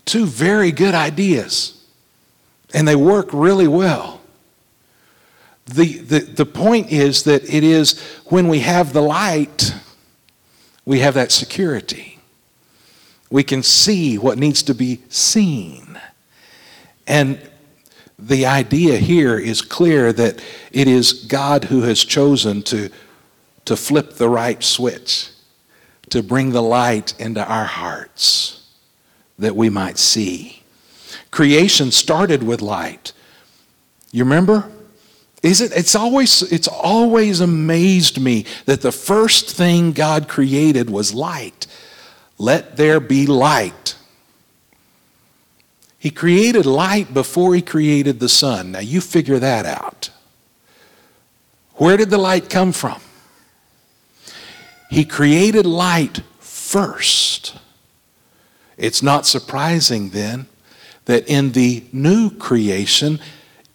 Two 0.06 0.24
very 0.24 0.72
good 0.72 0.94
ideas, 0.94 1.84
and 2.72 2.88
they 2.88 2.96
work 2.96 3.28
really 3.32 3.68
well. 3.68 4.15
The, 5.66 5.98
the, 5.98 6.18
the 6.20 6.46
point 6.46 6.92
is 6.92 7.24
that 7.24 7.42
it 7.52 7.64
is 7.64 8.00
when 8.26 8.48
we 8.48 8.60
have 8.60 8.92
the 8.92 9.02
light, 9.02 9.74
we 10.84 11.00
have 11.00 11.14
that 11.14 11.32
security. 11.32 12.20
We 13.30 13.42
can 13.42 13.62
see 13.64 14.16
what 14.16 14.38
needs 14.38 14.62
to 14.64 14.74
be 14.74 15.00
seen. 15.08 16.00
And 17.06 17.40
the 18.18 18.46
idea 18.46 18.96
here 18.98 19.38
is 19.38 19.60
clear 19.60 20.12
that 20.12 20.40
it 20.70 20.86
is 20.86 21.12
God 21.12 21.64
who 21.64 21.82
has 21.82 22.04
chosen 22.04 22.62
to, 22.62 22.88
to 23.64 23.76
flip 23.76 24.14
the 24.14 24.28
right 24.28 24.62
switch, 24.62 25.30
to 26.10 26.22
bring 26.22 26.50
the 26.50 26.62
light 26.62 27.18
into 27.20 27.44
our 27.44 27.64
hearts 27.64 28.68
that 29.38 29.56
we 29.56 29.68
might 29.68 29.98
see. 29.98 30.62
Creation 31.32 31.90
started 31.90 32.44
with 32.44 32.62
light. 32.62 33.12
You 34.12 34.22
remember? 34.22 34.70
Is 35.42 35.60
it, 35.60 35.72
it's, 35.76 35.94
always, 35.94 36.42
it's 36.42 36.68
always 36.68 37.40
amazed 37.40 38.20
me 38.20 38.46
that 38.64 38.80
the 38.80 38.92
first 38.92 39.54
thing 39.54 39.92
God 39.92 40.28
created 40.28 40.90
was 40.90 41.14
light. 41.14 41.66
Let 42.38 42.76
there 42.76 43.00
be 43.00 43.26
light. 43.26 43.96
He 45.98 46.10
created 46.10 46.66
light 46.66 47.12
before 47.12 47.54
he 47.54 47.62
created 47.62 48.20
the 48.20 48.28
sun. 48.28 48.72
Now 48.72 48.80
you 48.80 49.00
figure 49.00 49.38
that 49.38 49.66
out. 49.66 50.10
Where 51.74 51.96
did 51.96 52.10
the 52.10 52.18
light 52.18 52.48
come 52.48 52.72
from? 52.72 53.00
He 54.88 55.04
created 55.04 55.66
light 55.66 56.22
first. 56.38 57.56
It's 58.76 59.02
not 59.02 59.26
surprising 59.26 60.10
then 60.10 60.46
that 61.06 61.26
in 61.28 61.52
the 61.52 61.84
new 61.92 62.30
creation, 62.30 63.20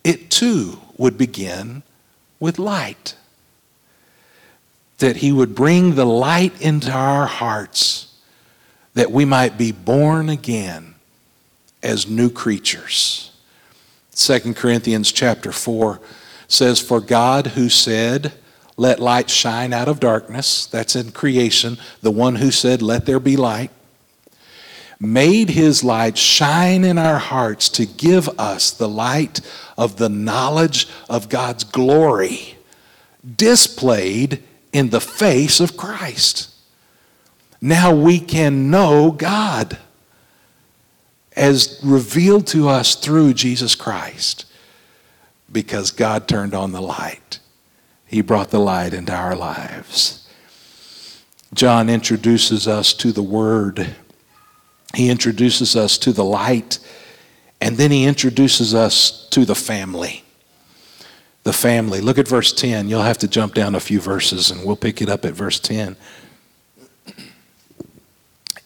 it 0.04 0.32
too 0.32 0.80
would 1.02 1.18
begin 1.18 1.82
with 2.40 2.60
light. 2.60 3.16
That 5.00 5.18
he 5.18 5.32
would 5.32 5.56
bring 5.56 5.96
the 5.96 6.06
light 6.06 6.62
into 6.62 6.92
our 6.92 7.26
hearts 7.26 8.14
that 8.94 9.12
we 9.12 9.26
might 9.26 9.58
be 9.58 9.72
born 9.72 10.30
again 10.30 10.94
as 11.82 12.08
new 12.08 12.30
creatures. 12.30 13.32
2 14.14 14.54
Corinthians 14.54 15.12
chapter 15.12 15.52
4 15.52 16.00
says, 16.48 16.80
For 16.80 17.02
God 17.02 17.48
who 17.48 17.68
said, 17.68 18.34
Let 18.78 19.00
light 19.00 19.28
shine 19.28 19.74
out 19.74 19.88
of 19.88 20.00
darkness, 20.00 20.68
that's 20.68 20.96
in 20.96 21.14
creation, 21.14 21.80
the 22.02 22.12
one 22.12 22.36
who 22.36 22.52
said, 22.52 22.84
Let 22.84 23.08
there 23.08 23.20
be 23.20 23.38
light, 23.38 23.72
made 25.02 25.50
his 25.50 25.84
light 25.84 26.16
shine 26.16 26.84
in 26.84 26.98
our 27.00 27.18
hearts 27.18 27.68
to 27.68 27.86
give 27.88 28.30
us 28.40 28.70
the 28.70 28.88
light 28.88 29.42
of 29.76 29.98
the 29.98 30.10
knowledge 30.10 30.88
of 31.10 31.28
God's 31.28 31.64
glory 31.64 32.56
displayed 33.36 34.44
in 34.72 34.90
the 34.90 35.02
face 35.02 35.60
of 35.60 35.76
Christ. 35.76 36.50
Now 37.60 37.94
we 37.94 38.20
can 38.20 38.70
know 38.70 39.12
God 39.12 39.78
as 41.36 41.80
revealed 41.84 42.46
to 42.48 42.70
us 42.70 42.96
through 42.96 43.34
Jesus 43.34 43.74
Christ 43.74 44.46
because 45.52 45.92
God 45.92 46.28
turned 46.28 46.54
on 46.54 46.72
the 46.72 46.82
light. 46.82 47.40
He 48.06 48.22
brought 48.22 48.50
the 48.50 48.60
light 48.60 48.94
into 48.94 49.14
our 49.14 49.36
lives. 49.36 50.28
John 51.54 51.90
introduces 51.90 52.68
us 52.68 52.94
to 52.94 53.12
the 53.12 53.24
Word 53.24 53.96
he 54.96 55.10
introduces 55.10 55.76
us 55.76 55.98
to 56.00 56.12
the 56.12 56.24
light, 56.24 56.80
and 57.60 57.78
then 57.78 57.92
he 57.92 58.06
introduces 58.06 58.74
us 58.74 59.28
to 59.30 59.46
the 59.46 59.56
family. 59.56 60.24
The 61.44 61.54
family. 61.54 62.02
Look 62.02 62.18
at 62.18 62.28
verse 62.28 62.54
10. 62.54 62.90
You'll 62.90 63.02
have 63.02 63.18
to 63.20 63.28
jump 63.28 63.54
down 63.54 63.76
a 63.76 63.80
few 63.80 64.00
verses, 64.00 64.52
and 64.52 64.66
we'll 64.66 64.76
pick 64.76 65.02
it 65.02 65.10
up 65.10 65.26
at 65.26 65.34
verse 65.34 65.60
10. 65.60 65.96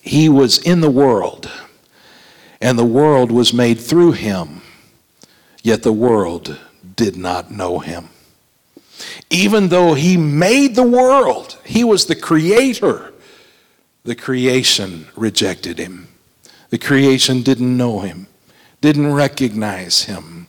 He 0.01 0.29
was 0.29 0.57
in 0.59 0.81
the 0.81 0.89
world, 0.89 1.49
and 2.61 2.77
the 2.77 2.85
world 2.85 3.31
was 3.31 3.53
made 3.53 3.79
through 3.79 4.13
him, 4.13 4.61
yet 5.63 5.83
the 5.83 5.93
world 5.93 6.59
did 6.95 7.15
not 7.15 7.51
know 7.51 7.79
him. 7.79 8.09
Even 9.29 9.69
though 9.69 9.93
he 9.93 10.15
made 10.15 10.75
the 10.75 10.83
world, 10.83 11.57
he 11.65 11.83
was 11.83 12.05
the 12.05 12.15
creator, 12.15 13.13
the 14.03 14.15
creation 14.15 15.07
rejected 15.15 15.79
him. 15.79 16.07
The 16.69 16.77
creation 16.77 17.41
didn't 17.41 17.77
know 17.77 17.99
him, 17.99 18.27
didn't 18.81 19.13
recognize 19.13 20.03
him. 20.03 20.47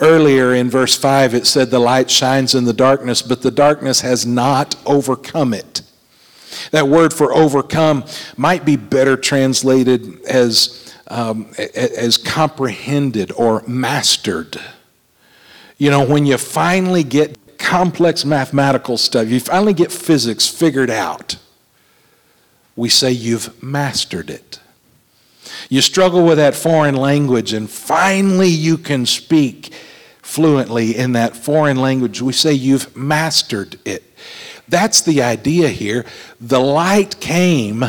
Earlier 0.00 0.54
in 0.54 0.70
verse 0.70 0.96
5, 0.96 1.34
it 1.34 1.46
said, 1.46 1.70
The 1.70 1.78
light 1.78 2.10
shines 2.10 2.54
in 2.54 2.64
the 2.64 2.72
darkness, 2.72 3.22
but 3.22 3.42
the 3.42 3.50
darkness 3.50 4.00
has 4.00 4.24
not 4.24 4.76
overcome 4.86 5.52
it. 5.52 5.82
That 6.70 6.88
word 6.88 7.12
for 7.12 7.32
overcome 7.32 8.04
might 8.36 8.64
be 8.64 8.76
better 8.76 9.16
translated 9.16 10.22
as, 10.24 10.94
um, 11.08 11.50
as 11.74 12.16
comprehended 12.16 13.32
or 13.32 13.62
mastered. 13.66 14.60
You 15.76 15.90
know, 15.90 16.04
when 16.04 16.26
you 16.26 16.38
finally 16.38 17.04
get 17.04 17.58
complex 17.58 18.24
mathematical 18.24 18.96
stuff, 18.96 19.28
you 19.28 19.40
finally 19.40 19.74
get 19.74 19.92
physics 19.92 20.48
figured 20.48 20.90
out, 20.90 21.36
we 22.76 22.88
say 22.88 23.10
you've 23.10 23.60
mastered 23.62 24.30
it. 24.30 24.60
You 25.68 25.80
struggle 25.80 26.24
with 26.24 26.38
that 26.38 26.54
foreign 26.54 26.96
language, 26.96 27.52
and 27.52 27.68
finally 27.68 28.48
you 28.48 28.78
can 28.78 29.06
speak 29.06 29.72
fluently 30.22 30.96
in 30.96 31.12
that 31.12 31.36
foreign 31.36 31.78
language. 31.78 32.20
We 32.20 32.32
say 32.32 32.52
you've 32.52 32.96
mastered 32.96 33.78
it. 33.84 34.04
That's 34.68 35.00
the 35.00 35.22
idea 35.22 35.68
here. 35.68 36.04
The 36.40 36.60
light 36.60 37.20
came, 37.20 37.84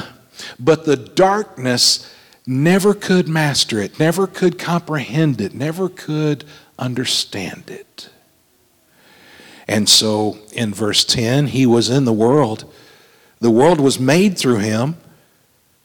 but 0.58 0.86
the 0.86 0.96
darkness 0.96 2.10
never 2.48 2.94
could 2.94 3.28
master 3.28 3.80
it, 3.80 4.00
never 4.00 4.26
could 4.26 4.58
comprehend 4.58 5.42
it, 5.42 5.54
never 5.54 5.90
could 5.90 6.46
understand 6.80 7.70
it. 7.70 8.10
And 9.68 9.88
so 9.88 10.40
in 10.54 10.74
verse 10.74 11.06
10, 11.06 11.48
he 11.48 11.66
was 11.68 11.90
in 11.90 12.06
the 12.06 12.14
world. 12.14 12.72
The 13.40 13.52
world 13.52 13.80
was 13.80 14.00
made 14.00 14.38
through 14.38 14.58
him, 14.58 14.98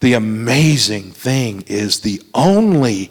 The 0.00 0.14
amazing 0.14 1.10
thing 1.12 1.64
is 1.66 2.00
the 2.00 2.22
only 2.34 3.10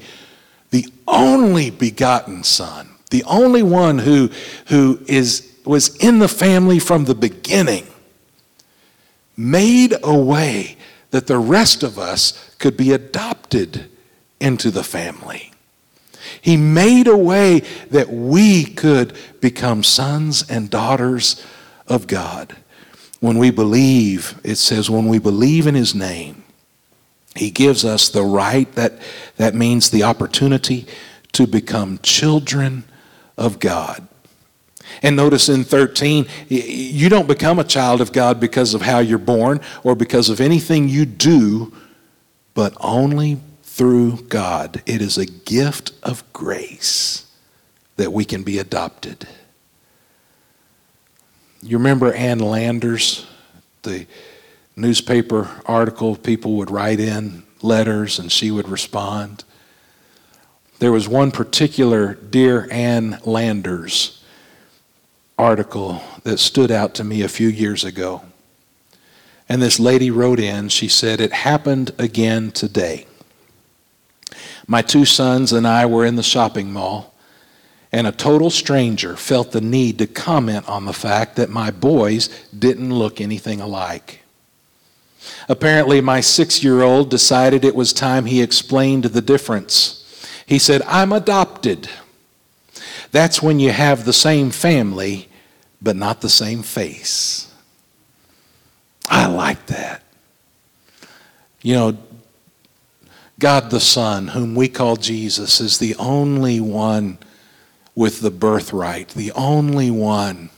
the 0.70 0.86
only 1.08 1.70
begotten 1.70 2.44
Son, 2.44 2.90
the 3.10 3.24
only 3.24 3.64
one 3.64 4.00
who, 4.00 4.30
who 4.68 5.00
is, 5.08 5.54
was 5.66 5.96
in 5.98 6.20
the 6.20 6.28
family 6.28 6.80
from 6.80 7.06
the 7.06 7.16
beginning, 7.16 7.88
made 9.36 9.96
a 10.04 10.18
way 10.18 10.78
that 11.12 11.28
the 11.28 11.38
rest 11.38 11.84
of 11.84 11.98
us 11.98 12.54
could 12.60 12.76
be 12.76 12.92
adopted 12.92 13.90
into 14.40 14.70
the 14.70 14.84
family. 14.84 15.52
He 16.42 16.58
made 16.58 17.08
a 17.08 17.18
way 17.18 17.60
that 17.90 18.10
we 18.10 18.66
could 18.66 19.16
become 19.40 19.84
sons 19.84 20.50
and 20.50 20.70
daughters 20.70 21.44
of 21.88 22.08
God. 22.08 22.56
When 23.20 23.38
we 23.38 23.52
believe, 23.52 24.40
it 24.44 24.56
says, 24.56 24.90
when 24.90 25.08
we 25.08 25.18
believe 25.18 25.66
in 25.66 25.76
His 25.76 25.96
name, 25.96 26.44
he 27.38 27.50
gives 27.50 27.86
us 27.86 28.10
the 28.10 28.24
right, 28.24 28.72
that, 28.74 28.94
that 29.38 29.56
means 29.56 29.90
the 29.90 30.04
opportunity 30.04 30.86
to 31.34 31.48
become 31.48 32.00
children 32.02 32.84
of 33.38 33.60
God. 33.60 34.08
And 35.02 35.16
notice 35.16 35.50
in 35.50 35.64
13, 35.64 36.26
you 36.48 37.10
don't 37.10 37.28
become 37.28 37.60
a 37.60 37.64
child 37.64 38.02
of 38.02 38.12
God 38.12 38.40
because 38.40 38.74
of 38.74 38.82
how 38.82 39.00
you're 39.00 39.18
born 39.18 39.60
or 39.84 39.96
because 39.96 40.30
of 40.30 40.40
anything 40.40 40.90
you 40.90 41.06
do, 41.06 41.74
but 42.54 42.74
only 42.80 43.40
through 43.64 44.24
God. 44.24 44.82
It 44.86 45.02
is 45.02 45.18
a 45.18 45.26
gift 45.26 45.92
of 46.02 46.24
grace 46.34 47.26
that 47.98 48.12
we 48.12 48.26
can 48.26 48.44
be 48.44 48.58
adopted. 48.58 49.28
You 51.62 51.78
remember 51.78 52.14
Ann 52.14 52.40
Landers, 52.40 53.28
the 53.84 54.08
newspaper 54.78 55.50
article, 55.66 56.16
people 56.16 56.54
would 56.54 56.72
write 56.72 57.00
in 57.00 57.44
letters 57.62 58.20
and 58.20 58.32
she 58.32 58.52
would 58.52 58.70
respond. 58.70 59.44
There 60.80 60.92
was 60.92 61.10
one 61.10 61.32
particular 61.32 62.14
Dear 62.14 62.68
Ann 62.72 63.20
Landers 63.26 64.24
article 65.38 66.02
that 66.24 66.38
stood 66.38 66.72
out 66.72 66.94
to 66.96 67.04
me 67.04 67.24
a 67.24 67.30
few 67.30 67.48
years 67.48 67.84
ago. 67.84 68.22
And 69.50 69.62
this 69.62 69.80
lady 69.80 70.12
wrote 70.12 70.40
in, 70.40 70.70
she 70.70 70.88
said, 70.88 71.20
It 71.20 71.34
happened 71.34 71.92
again 71.98 72.52
today. 72.52 73.08
My 74.68 74.82
two 74.82 75.06
sons 75.06 75.54
and 75.54 75.66
I 75.66 75.86
were 75.86 76.06
in 76.06 76.18
the 76.18 76.24
shopping 76.24 76.72
mall, 76.72 77.16
and 77.92 78.06
a 78.06 78.12
total 78.12 78.50
stranger 78.50 79.16
felt 79.16 79.54
the 79.54 79.62
need 79.62 79.98
to 80.00 80.08
comment 80.08 80.68
on 80.68 80.86
the 80.86 80.94
fact 80.94 81.38
that 81.38 81.50
my 81.50 81.72
boys 81.72 82.28
didn't 82.52 82.94
look 82.94 83.22
anything 83.22 83.62
alike. 83.62 84.22
Apparently, 85.50 86.02
my 86.02 86.22
six 86.22 86.64
year 86.64 86.82
old 86.82 87.10
decided 87.10 87.64
it 87.64 87.76
was 87.76 87.94
time 87.94 88.26
he 88.26 88.42
explained 88.42 89.06
the 89.06 89.22
difference. 89.22 90.04
He 90.46 90.60
said, 90.60 90.82
I'm 90.84 91.12
adopted. 91.12 91.90
That's 93.12 93.42
when 93.42 93.60
you 93.60 93.72
have 93.72 94.06
the 94.06 94.14
same 94.14 94.52
family, 94.52 95.30
but 95.82 95.96
not 95.96 96.22
the 96.22 96.30
same 96.30 96.64
face. 96.64 97.54
I 99.10 99.28
like 99.28 99.68
that. 99.68 100.04
You 101.62 101.74
know, 101.74 101.98
God 103.40 103.70
the 103.70 103.80
Son, 103.80 104.30
whom 104.30 104.56
we 104.56 104.68
call 104.68 104.96
Jesus, 104.96 105.62
is 105.62 105.78
the 105.78 105.96
only 105.96 106.60
one 106.60 107.18
with 107.96 108.22
the 108.22 108.32
birthright, 108.32 109.10
the 109.10 109.32
only 109.34 109.90
one 109.92 110.50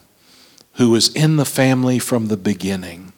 who 0.73 0.89
was 0.89 1.13
in 1.13 1.35
the 1.35 1.45
family 1.45 1.99
from 1.99 2.27
the 2.27 2.37
beginning 2.37 3.13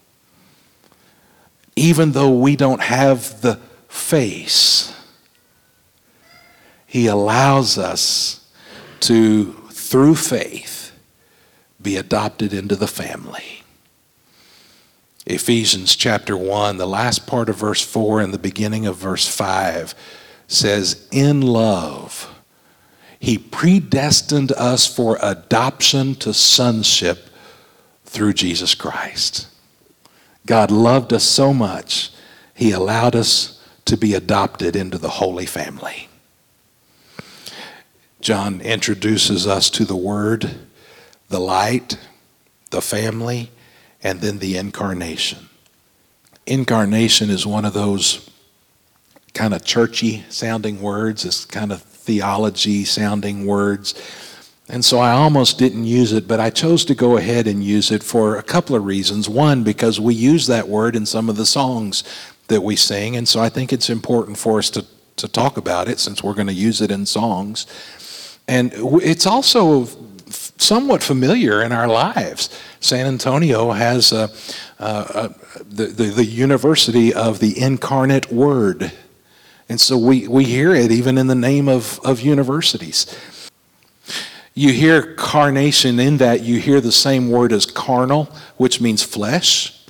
even 1.75 2.11
though 2.11 2.31
we 2.31 2.55
don't 2.55 2.81
have 2.81 3.41
the 3.41 3.55
face, 3.87 4.93
He 6.85 7.07
allows 7.07 7.77
us 7.77 8.49
to, 9.01 9.53
through 9.71 10.15
faith, 10.15 10.91
be 11.81 11.97
adopted 11.97 12.53
into 12.53 12.75
the 12.75 12.87
family. 12.87 13.63
Ephesians 15.25 15.95
chapter 15.95 16.35
1, 16.35 16.77
the 16.77 16.87
last 16.87 17.27
part 17.27 17.47
of 17.47 17.57
verse 17.57 17.81
4 17.81 18.21
and 18.21 18.33
the 18.33 18.39
beginning 18.39 18.85
of 18.85 18.97
verse 18.97 19.27
5 19.27 19.93
says, 20.47 21.07
In 21.11 21.41
love, 21.41 22.33
He 23.19 23.37
predestined 23.37 24.51
us 24.53 24.87
for 24.87 25.17
adoption 25.21 26.15
to 26.15 26.33
sonship 26.33 27.29
through 28.03 28.33
Jesus 28.33 28.75
Christ. 28.75 29.47
God 30.51 30.69
loved 30.69 31.13
us 31.13 31.23
so 31.23 31.53
much, 31.53 32.11
He 32.53 32.73
allowed 32.73 33.15
us 33.15 33.63
to 33.85 33.95
be 33.95 34.13
adopted 34.13 34.75
into 34.75 34.97
the 34.97 35.07
Holy 35.07 35.45
Family. 35.45 36.09
John 38.19 38.59
introduces 38.59 39.47
us 39.47 39.69
to 39.69 39.85
the 39.85 39.95
Word, 39.95 40.57
the 41.29 41.39
light, 41.39 41.97
the 42.69 42.81
family, 42.81 43.49
and 44.03 44.19
then 44.19 44.39
the 44.39 44.57
incarnation. 44.57 45.47
Incarnation 46.45 47.29
is 47.29 47.47
one 47.47 47.63
of 47.63 47.71
those 47.71 48.29
kind 49.33 49.53
of 49.53 49.63
churchy 49.63 50.25
sounding 50.27 50.81
words, 50.81 51.23
it's 51.23 51.45
kind 51.45 51.71
of 51.71 51.81
theology 51.81 52.83
sounding 52.83 53.45
words 53.45 53.93
and 54.69 54.85
so 54.85 54.99
I 54.99 55.11
almost 55.11 55.57
didn't 55.57 55.85
use 55.85 56.13
it, 56.13 56.27
but 56.27 56.39
I 56.39 56.49
chose 56.49 56.85
to 56.85 56.95
go 56.95 57.17
ahead 57.17 57.47
and 57.47 57.63
use 57.63 57.91
it 57.91 58.03
for 58.03 58.37
a 58.37 58.43
couple 58.43 58.75
of 58.75 58.85
reasons. 58.85 59.27
One, 59.27 59.63
because 59.63 59.99
we 59.99 60.13
use 60.13 60.47
that 60.47 60.67
word 60.67 60.95
in 60.95 61.05
some 61.05 61.29
of 61.29 61.35
the 61.35 61.45
songs 61.45 62.03
that 62.47 62.61
we 62.61 62.75
sing, 62.75 63.15
and 63.15 63.27
so 63.27 63.41
I 63.41 63.49
think 63.49 63.73
it's 63.73 63.89
important 63.89 64.37
for 64.37 64.59
us 64.59 64.69
to, 64.71 64.85
to 65.17 65.27
talk 65.27 65.57
about 65.57 65.87
it 65.87 65.99
since 65.99 66.23
we're 66.23 66.33
going 66.33 66.47
to 66.47 66.53
use 66.53 66.81
it 66.81 66.91
in 66.91 67.05
songs. 67.05 67.67
And 68.47 68.71
it's 68.75 69.25
also 69.25 69.87
somewhat 70.29 71.03
familiar 71.03 71.61
in 71.61 71.71
our 71.71 71.87
lives. 71.87 72.49
San 72.79 73.05
Antonio 73.05 73.71
has 73.71 74.11
a, 74.11 74.29
a, 74.79 74.85
a, 74.85 75.35
the, 75.63 75.85
the, 75.87 76.03
the 76.11 76.25
University 76.25 77.13
of 77.13 77.39
the 77.39 77.59
Incarnate 77.59 78.31
Word. 78.31 78.91
And 79.69 79.79
so 79.79 79.97
we, 79.97 80.27
we 80.27 80.43
hear 80.43 80.73
it 80.73 80.91
even 80.91 81.17
in 81.17 81.27
the 81.27 81.35
name 81.35 81.67
of, 81.67 81.99
of 82.03 82.21
universities. 82.21 83.05
You 84.53 84.73
hear 84.73 85.13
carnation 85.13 85.99
in 85.99 86.17
that, 86.17 86.41
you 86.41 86.59
hear 86.59 86.81
the 86.81 86.91
same 86.91 87.29
word 87.29 87.53
as 87.53 87.65
carnal, 87.65 88.25
which 88.57 88.81
means 88.81 89.01
flesh. 89.01 89.81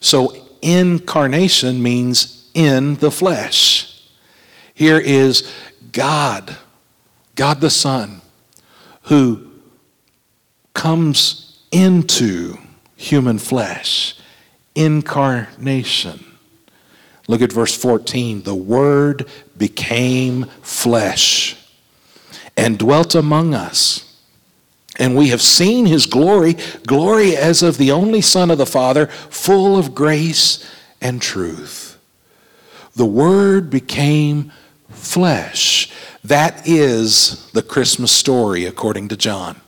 So 0.00 0.34
incarnation 0.62 1.82
means 1.82 2.50
in 2.54 2.96
the 2.96 3.10
flesh. 3.10 4.02
Here 4.74 4.98
is 4.98 5.48
God, 5.92 6.56
God 7.36 7.60
the 7.60 7.70
Son, 7.70 8.20
who 9.02 9.46
comes 10.74 11.60
into 11.70 12.58
human 12.96 13.38
flesh. 13.38 14.16
Incarnation. 14.74 16.24
Look 17.28 17.42
at 17.42 17.52
verse 17.52 17.76
14. 17.76 18.42
The 18.42 18.54
Word 18.54 19.28
became 19.56 20.46
flesh 20.62 21.61
and 22.62 22.78
dwelt 22.78 23.16
among 23.16 23.54
us. 23.54 24.08
And 24.96 25.16
we 25.16 25.28
have 25.28 25.42
seen 25.42 25.86
his 25.86 26.06
glory, 26.06 26.56
glory 26.86 27.36
as 27.36 27.60
of 27.62 27.76
the 27.76 27.90
only 27.90 28.20
Son 28.20 28.52
of 28.52 28.58
the 28.58 28.66
Father, 28.66 29.06
full 29.06 29.76
of 29.76 29.96
grace 29.96 30.64
and 31.00 31.20
truth. 31.20 31.98
The 32.94 33.06
Word 33.06 33.68
became 33.68 34.52
flesh. 34.90 35.90
That 36.22 36.68
is 36.68 37.50
the 37.50 37.62
Christmas 37.62 38.12
story, 38.12 38.64
according 38.64 39.08
to 39.08 39.16
John. 39.16 39.60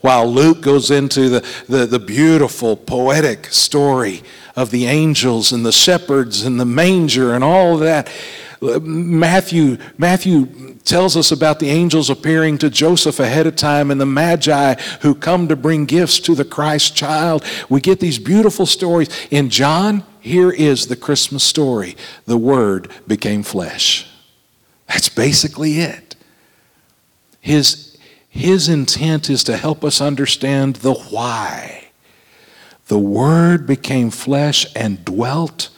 While 0.00 0.26
Luke 0.26 0.60
goes 0.60 0.90
into 0.90 1.28
the, 1.28 1.46
the, 1.68 1.86
the, 1.86 1.98
beautiful, 2.00 2.76
poetic 2.76 3.46
story 3.46 4.22
of 4.56 4.70
the 4.70 4.86
angels 4.86 5.52
and 5.52 5.64
the 5.64 5.72
shepherds 5.72 6.42
and 6.42 6.58
the 6.58 6.64
manger 6.64 7.32
and 7.34 7.44
all 7.44 7.76
that, 7.78 8.10
Matthew, 8.60 9.78
Matthew 9.96 10.74
tells 10.84 11.16
us 11.16 11.30
about 11.30 11.60
the 11.60 11.70
angels 11.70 12.10
appearing 12.10 12.58
to 12.58 12.70
Joseph 12.70 13.20
ahead 13.20 13.46
of 13.46 13.56
time 13.56 13.90
and 13.90 14.00
the 14.00 14.06
magi 14.06 14.74
who 15.02 15.14
come 15.14 15.48
to 15.48 15.56
bring 15.56 15.84
gifts 15.84 16.18
to 16.20 16.34
the 16.34 16.44
Christ 16.44 16.96
child. 16.96 17.44
We 17.68 17.80
get 17.80 18.00
these 18.00 18.18
beautiful 18.18 18.66
stories. 18.66 19.08
In 19.30 19.50
John, 19.50 20.02
here 20.20 20.50
is 20.50 20.86
the 20.86 20.96
Christmas 20.96 21.44
story 21.44 21.96
the 22.26 22.38
Word 22.38 22.90
became 23.06 23.42
flesh. 23.42 24.10
That's 24.88 25.08
basically 25.08 25.80
it. 25.80 26.16
His, 27.40 27.96
his 28.28 28.68
intent 28.68 29.30
is 29.30 29.44
to 29.44 29.56
help 29.56 29.84
us 29.84 30.00
understand 30.00 30.76
the 30.76 30.94
why. 30.94 31.88
The 32.88 32.98
Word 32.98 33.66
became 33.66 34.10
flesh 34.10 34.66
and 34.74 35.04
dwelt 35.04 35.68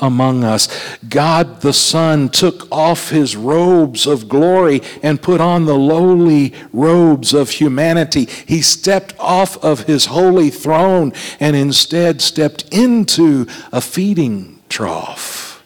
among 0.00 0.44
us. 0.44 0.68
God 1.08 1.60
the 1.60 1.72
Son 1.72 2.28
took 2.28 2.66
off 2.72 3.10
his 3.10 3.36
robes 3.36 4.06
of 4.06 4.28
glory 4.28 4.82
and 5.02 5.22
put 5.22 5.40
on 5.40 5.66
the 5.66 5.78
lowly 5.78 6.54
robes 6.72 7.34
of 7.34 7.50
humanity. 7.50 8.26
He 8.46 8.62
stepped 8.62 9.14
off 9.18 9.62
of 9.64 9.84
his 9.84 10.06
holy 10.06 10.50
throne 10.50 11.12
and 11.38 11.54
instead 11.54 12.20
stepped 12.22 12.64
into 12.72 13.46
a 13.72 13.80
feeding 13.80 14.60
trough. 14.68 15.62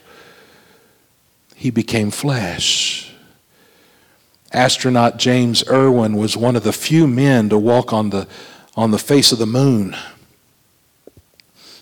He 1.55 1.71
became 1.71 2.11
flesh. 2.11 3.13
Astronaut 4.53 5.17
James 5.17 5.65
Irwin 5.69 6.17
was 6.17 6.37
one 6.37 6.57
of 6.57 6.63
the 6.63 6.73
few 6.73 7.07
men 7.07 7.49
to 7.49 7.59
walk 7.59 7.93
on 7.93 8.11
the, 8.11 8.29
on 8.77 8.93
the 8.93 8.99
face 8.99 9.33
of 9.33 9.39
the 9.39 9.47
moon. 9.47 9.97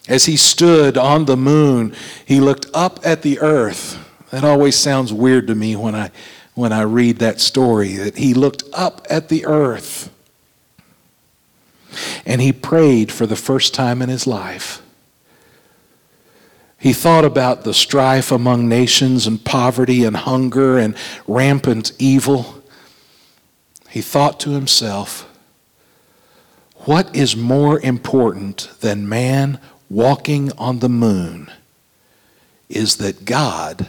As 0.09 0.25
he 0.25 0.37
stood 0.37 0.99
on 0.99 1.27
the 1.27 1.37
moon, 1.37 1.95
he 2.25 2.41
looked 2.41 2.67
up 2.75 3.01
at 3.05 3.23
the 3.23 3.38
earth. 3.38 3.99
That 4.31 4.45
always 4.45 4.77
sounds 4.77 5.12
weird 5.12 5.47
to 5.47 5.55
me 5.55 5.77
when 5.77 5.95
I, 5.95 6.11
when 6.55 6.73
I 6.73 6.83
read 6.83 7.19
that 7.19 7.41
story, 7.41 7.97
that 7.97 8.17
he 8.17 8.35
looked 8.35 8.65
up 8.73 9.07
at 9.09 9.29
the 9.29 9.47
earth 9.47 10.11
and 12.25 12.41
he 12.41 12.53
prayed 12.53 13.12
for 13.12 13.27
the 13.27 13.37
first 13.37 13.75
time 13.75 14.01
in 14.01 14.09
his 14.09 14.27
life. 14.27 14.83
He 16.79 16.93
thought 16.93 17.25
about 17.25 17.62
the 17.62 17.75
strife 17.75 18.33
among 18.33 18.69
nations 18.69 19.27
and 19.27 19.45
poverty 19.45 20.05
and 20.05 20.17
hunger 20.17 20.79
and 20.79 20.97
rampant 21.29 21.93
evil. 21.99 22.62
He 23.88 24.01
thought 24.01 24.41
to 24.41 24.51
himself, 24.51 25.29
what 26.79 27.15
is 27.15 27.37
more 27.37 27.79
important 27.81 28.69
than 28.81 29.09
man 29.09 29.61
walking 29.93 30.51
on 30.57 30.79
the 30.79 30.89
moon 30.89 31.51
is 32.69 32.97
that 32.97 33.27
God 33.27 33.89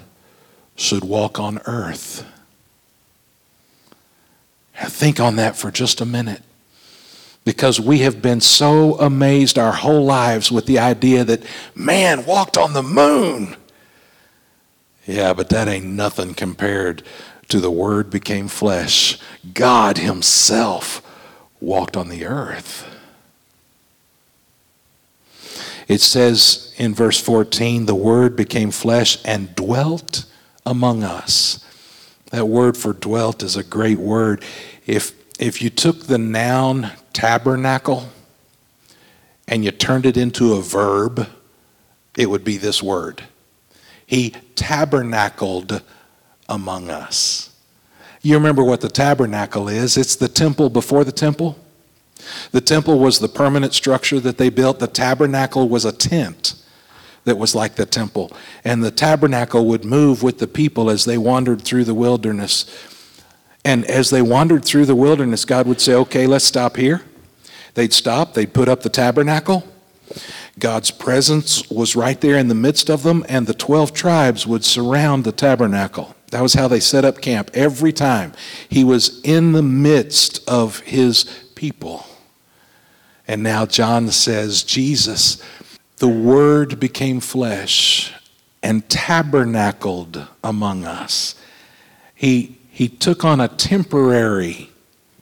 should 0.76 1.04
walk 1.04 1.40
on 1.40 1.62
earth. 1.66 2.26
Now 4.76 4.90
think 4.90 5.20
on 5.20 5.38
that 5.38 5.56
for 5.56 5.72
just 5.72 6.02
a 6.02 6.06
minute. 6.06 6.42
Because 7.46 7.80
we 7.80 8.00
have 8.00 8.22
been 8.22 8.42
so 8.42 8.98
amazed 9.00 9.58
our 9.58 9.74
whole 9.74 10.04
lives 10.04 10.52
with 10.52 10.66
the 10.66 10.80
idea 10.80 11.24
that 11.24 11.44
man 11.76 12.26
walked 12.26 12.58
on 12.58 12.74
the 12.74 12.84
moon. 12.84 13.56
Yeah, 15.06 15.34
but 15.34 15.50
that 15.50 15.68
ain't 15.68 15.86
nothing 15.86 16.34
compared 16.34 17.04
to 17.50 17.60
the 17.60 17.72
Word 17.72 18.10
became 18.10 18.48
flesh. 18.48 19.20
God 19.54 19.98
Himself 19.98 21.02
walked 21.60 21.98
on 21.98 22.08
the 22.08 22.26
earth. 22.26 22.93
It 25.88 26.02
says 26.02 26.74
in 26.78 26.94
verse 26.94 27.20
14, 27.20 27.86
the 27.86 27.96
Word 27.96 28.36
became 28.36 28.72
flesh 28.72 29.18
and 29.26 29.54
dwelt 29.56 30.26
among 30.66 31.04
us. 31.04 31.64
That 32.32 32.48
word 32.48 32.76
for 32.76 32.94
dwelt 32.94 33.44
is 33.44 33.56
a 33.56 33.64
great 33.64 34.00
word. 34.00 34.44
If, 34.88 35.14
if 35.40 35.62
you 35.62 35.70
took 35.70 36.08
the 36.08 36.18
noun 36.18 36.92
tabernacle 37.14 38.10
and 39.48 39.64
you 39.64 39.70
turned 39.70 40.08
it 40.08 40.18
into 40.18 40.54
a 40.54 40.62
verb, 40.62 41.28
it 42.18 42.30
would 42.30 42.44
be 42.44 42.58
this 42.58 42.82
word. 42.82 43.24
He 44.06 44.32
tabernacled 44.56 45.84
among 46.50 46.90
us. 46.90 47.56
You 48.24 48.36
remember 48.36 48.64
what 48.64 48.82
the 48.82 48.90
tabernacle 48.90 49.68
is? 49.68 49.96
It's 49.96 50.16
the 50.16 50.28
temple 50.28 50.70
before 50.70 51.04
the 51.04 51.12
temple. 51.12 51.60
The 52.52 52.62
temple 52.62 53.00
was 53.00 53.20
the 53.20 53.28
permanent 53.28 53.74
structure 53.74 54.20
that 54.20 54.38
they 54.38 54.50
built. 54.50 54.80
The 54.80 54.88
tabernacle 54.88 55.70
was 55.70 55.86
a 55.86 55.92
tent 55.92 56.56
that 57.26 57.38
was 57.38 57.56
like 57.56 57.76
the 57.76 57.86
temple. 57.86 58.32
And 58.64 58.84
the 58.84 58.92
tabernacle 58.92 59.66
would 59.66 59.86
move 59.86 60.24
with 60.24 60.40
the 60.40 60.48
people 60.48 60.90
as 60.90 61.06
they 61.06 61.18
wandered 61.18 61.62
through 61.62 61.86
the 61.86 61.94
wilderness. 61.94 62.66
And 63.66 63.86
as 63.86 64.10
they 64.10 64.22
wandered 64.22 64.66
through 64.66 64.86
the 64.86 64.96
wilderness, 64.96 65.46
God 65.46 65.68
would 65.68 65.80
say, 65.80 65.94
okay, 65.94 66.28
let's 66.28 66.46
stop 66.46 66.76
here. 66.76 67.02
They'd 67.76 67.94
stop, 67.94 68.34
they'd 68.34 68.54
put 68.54 68.70
up 68.70 68.82
the 68.82 68.90
tabernacle. 68.90 69.68
God's 70.60 70.92
presence 70.92 71.70
was 71.70 71.96
right 71.96 72.20
there 72.20 72.38
in 72.38 72.48
the 72.48 72.56
midst 72.56 72.90
of 72.90 73.04
them, 73.04 73.26
and 73.28 73.48
the 73.48 73.54
12 73.54 73.94
tribes 73.94 74.46
would 74.46 74.64
surround 74.64 75.24
the 75.24 75.32
tabernacle. 75.32 76.16
That 76.30 76.42
was 76.42 76.54
how 76.54 76.68
they 76.68 76.80
set 76.80 77.06
up 77.06 77.22
camp 77.22 77.50
every 77.54 77.92
time. 77.92 78.34
He 78.70 78.84
was 78.84 79.22
in 79.22 79.54
the 79.54 79.64
midst 79.64 80.48
of 80.48 80.80
his 80.82 81.24
people. 81.56 82.06
And 83.28 83.42
now 83.42 83.66
John 83.66 84.10
says, 84.10 84.64
Jesus, 84.64 85.42
the 85.98 86.08
Word 86.08 86.80
became 86.80 87.20
flesh 87.20 88.14
and 88.62 88.88
tabernacled 88.90 90.28
among 90.44 90.86
us. 90.86 91.36
He, 92.14 92.58
he 92.70 92.88
took 92.88 93.24
on 93.24 93.40
a 93.40 93.48
temporary 93.48 94.70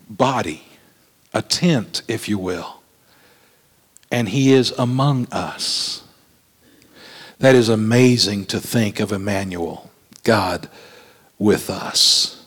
body, 0.10 0.64
a 1.34 1.42
tent, 1.42 2.02
if 2.08 2.28
you 2.28 2.38
will, 2.38 2.82
and 4.12 4.30
He 4.30 4.54
is 4.54 4.72
among 4.78 5.28
us. 5.32 6.04
That 7.40 7.56
is 7.56 7.70
amazing 7.70 8.46
to 8.46 8.60
think 8.60 9.00
of 9.00 9.12
Emmanuel, 9.12 9.90
God 10.24 10.70
with 11.40 11.70
us. 11.70 12.38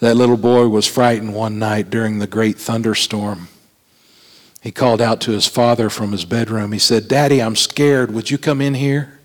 That 0.00 0.16
little 0.16 0.36
boy 0.36 0.68
was 0.68 0.86
frightened 0.86 1.34
one 1.34 1.58
night 1.58 1.88
during 1.88 2.18
the 2.18 2.26
great 2.26 2.58
thunderstorm. 2.58 3.48
He 4.62 4.70
called 4.70 5.00
out 5.00 5.20
to 5.22 5.32
his 5.32 5.48
father 5.48 5.90
from 5.90 6.12
his 6.12 6.24
bedroom. 6.24 6.70
He 6.70 6.78
said, 6.78 7.08
Daddy, 7.08 7.42
I'm 7.42 7.56
scared. 7.56 8.14
Would 8.14 8.30
you 8.30 8.38
come 8.38 8.60
in 8.60 8.74
here? 8.74 9.18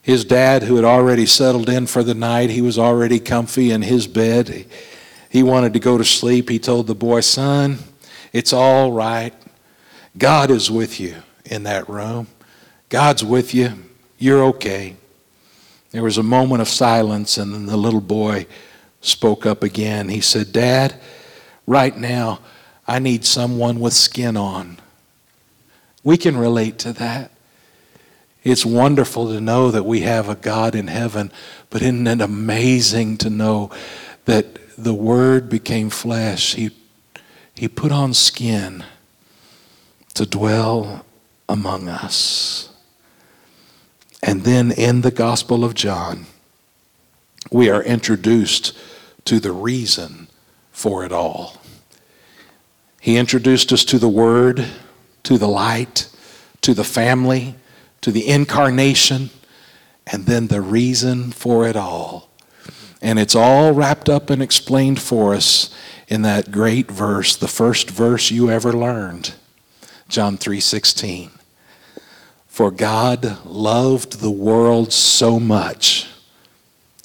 His 0.00 0.24
dad, 0.24 0.62
who 0.62 0.76
had 0.76 0.84
already 0.84 1.26
settled 1.26 1.68
in 1.68 1.88
for 1.88 2.04
the 2.04 2.14
night, 2.14 2.50
he 2.50 2.62
was 2.62 2.78
already 2.78 3.18
comfy 3.18 3.72
in 3.72 3.82
his 3.82 4.06
bed. 4.06 4.66
He 5.28 5.42
wanted 5.42 5.72
to 5.72 5.80
go 5.80 5.98
to 5.98 6.04
sleep. 6.04 6.48
He 6.48 6.60
told 6.60 6.86
the 6.86 6.94
boy, 6.94 7.20
Son, 7.20 7.78
it's 8.32 8.52
all 8.52 8.92
right. 8.92 9.34
God 10.16 10.52
is 10.52 10.70
with 10.70 11.00
you 11.00 11.16
in 11.44 11.64
that 11.64 11.88
room. 11.88 12.28
God's 12.90 13.24
with 13.24 13.52
you. 13.54 13.72
You're 14.18 14.44
okay. 14.44 14.94
There 15.90 16.04
was 16.04 16.18
a 16.18 16.22
moment 16.22 16.62
of 16.62 16.68
silence, 16.68 17.38
and 17.38 17.52
then 17.52 17.66
the 17.66 17.76
little 17.76 18.00
boy 18.00 18.46
spoke 19.00 19.46
up 19.46 19.64
again. 19.64 20.08
He 20.08 20.20
said, 20.20 20.52
Dad, 20.52 20.94
right 21.66 21.96
now, 21.96 22.38
I 22.92 22.98
need 22.98 23.24
someone 23.24 23.80
with 23.80 23.94
skin 23.94 24.36
on. 24.36 24.76
We 26.04 26.18
can 26.18 26.36
relate 26.36 26.78
to 26.80 26.92
that. 26.92 27.30
It's 28.44 28.66
wonderful 28.66 29.32
to 29.32 29.40
know 29.40 29.70
that 29.70 29.84
we 29.84 30.02
have 30.02 30.28
a 30.28 30.34
God 30.34 30.74
in 30.74 30.88
heaven, 30.88 31.32
but 31.70 31.80
isn't 31.80 32.06
it 32.06 32.20
amazing 32.20 33.16
to 33.18 33.30
know 33.30 33.70
that 34.26 34.76
the 34.76 34.92
Word 34.92 35.48
became 35.48 35.88
flesh? 35.88 36.52
He, 36.52 36.70
he 37.54 37.66
put 37.66 37.92
on 37.92 38.12
skin 38.12 38.84
to 40.12 40.26
dwell 40.26 41.06
among 41.48 41.88
us. 41.88 42.68
And 44.22 44.44
then 44.44 44.70
in 44.70 45.00
the 45.00 45.10
Gospel 45.10 45.64
of 45.64 45.72
John, 45.72 46.26
we 47.50 47.70
are 47.70 47.82
introduced 47.82 48.76
to 49.24 49.40
the 49.40 49.52
reason 49.52 50.28
for 50.72 51.06
it 51.06 51.12
all. 51.12 51.61
He 53.02 53.16
introduced 53.16 53.72
us 53.72 53.84
to 53.86 53.98
the 53.98 54.08
Word, 54.08 54.64
to 55.24 55.36
the 55.36 55.48
light, 55.48 56.08
to 56.60 56.72
the 56.72 56.84
family, 56.84 57.56
to 58.00 58.12
the 58.12 58.28
incarnation, 58.28 59.30
and 60.06 60.26
then 60.26 60.46
the 60.46 60.60
reason 60.60 61.32
for 61.32 61.66
it 61.66 61.74
all. 61.74 62.30
And 63.02 63.18
it's 63.18 63.34
all 63.34 63.72
wrapped 63.72 64.08
up 64.08 64.30
and 64.30 64.40
explained 64.40 65.02
for 65.02 65.34
us 65.34 65.74
in 66.06 66.22
that 66.22 66.52
great 66.52 66.92
verse, 66.92 67.34
the 67.34 67.48
first 67.48 67.90
verse 67.90 68.30
you 68.30 68.48
ever 68.48 68.72
learned, 68.72 69.34
John 70.08 70.38
3:16. 70.38 71.32
For 72.46 72.70
God 72.70 73.38
loved 73.44 74.20
the 74.20 74.30
world 74.30 74.92
so 74.92 75.40
much. 75.40 76.06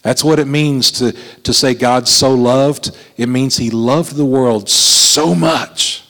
That's 0.07 0.23
what 0.23 0.39
it 0.39 0.47
means 0.47 0.89
to, 0.91 1.11
to 1.43 1.53
say 1.53 1.73
God's 1.73 2.09
so 2.09 2.33
loved. 2.33 2.91
It 3.17 3.27
means 3.27 3.57
He 3.57 3.69
loved 3.69 4.15
the 4.15 4.23
world 4.23 4.69
so 4.69 5.35
much 5.35 6.05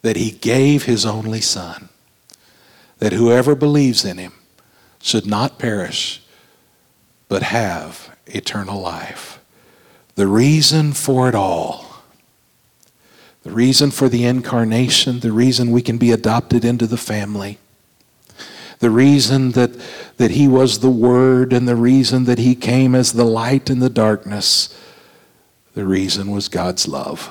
that 0.00 0.16
He 0.16 0.30
gave 0.30 0.84
His 0.84 1.04
only 1.04 1.42
Son, 1.42 1.90
that 3.00 3.12
whoever 3.12 3.54
believes 3.54 4.02
in 4.02 4.16
Him 4.16 4.32
should 4.98 5.26
not 5.26 5.58
perish, 5.58 6.22
but 7.28 7.42
have 7.42 8.16
eternal 8.26 8.80
life. 8.80 9.40
The 10.14 10.26
reason 10.26 10.94
for 10.94 11.28
it 11.28 11.34
all 11.34 11.84
the 13.42 13.50
reason 13.50 13.90
for 13.90 14.08
the 14.08 14.24
incarnation, 14.24 15.20
the 15.20 15.32
reason 15.32 15.70
we 15.70 15.82
can 15.82 15.98
be 15.98 16.12
adopted 16.12 16.64
into 16.64 16.86
the 16.86 16.96
family, 16.96 17.58
the 18.78 18.90
reason 18.90 19.52
that, 19.52 19.72
that 20.16 20.32
He 20.32 20.46
was 20.46 20.78
the 20.78 20.90
Word, 20.90 21.52
and 21.52 21.66
the 21.66 21.76
reason 21.76 22.24
that 22.24 22.38
He 22.38 22.54
came 22.54 22.94
as 22.94 23.12
the 23.12 23.24
light 23.24 23.70
in 23.70 23.80
the 23.80 23.90
darkness, 23.90 24.76
the 25.74 25.84
reason 25.84 26.30
was 26.30 26.48
God's 26.48 26.86
love. 26.86 27.28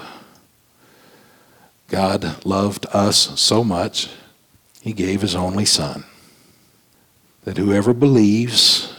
God 1.87 2.45
loved 2.45 2.85
us 2.91 3.39
so 3.39 3.63
much, 3.63 4.09
He 4.81 4.93
gave 4.93 5.21
His 5.21 5.35
only 5.35 5.65
Son, 5.65 6.03
that 7.43 7.57
whoever 7.57 7.93
believes 7.93 8.93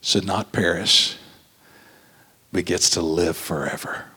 should 0.00 0.24
not 0.24 0.52
perish, 0.52 1.16
but 2.52 2.64
gets 2.64 2.90
to 2.90 3.02
live 3.02 3.36
forever. 3.36 4.09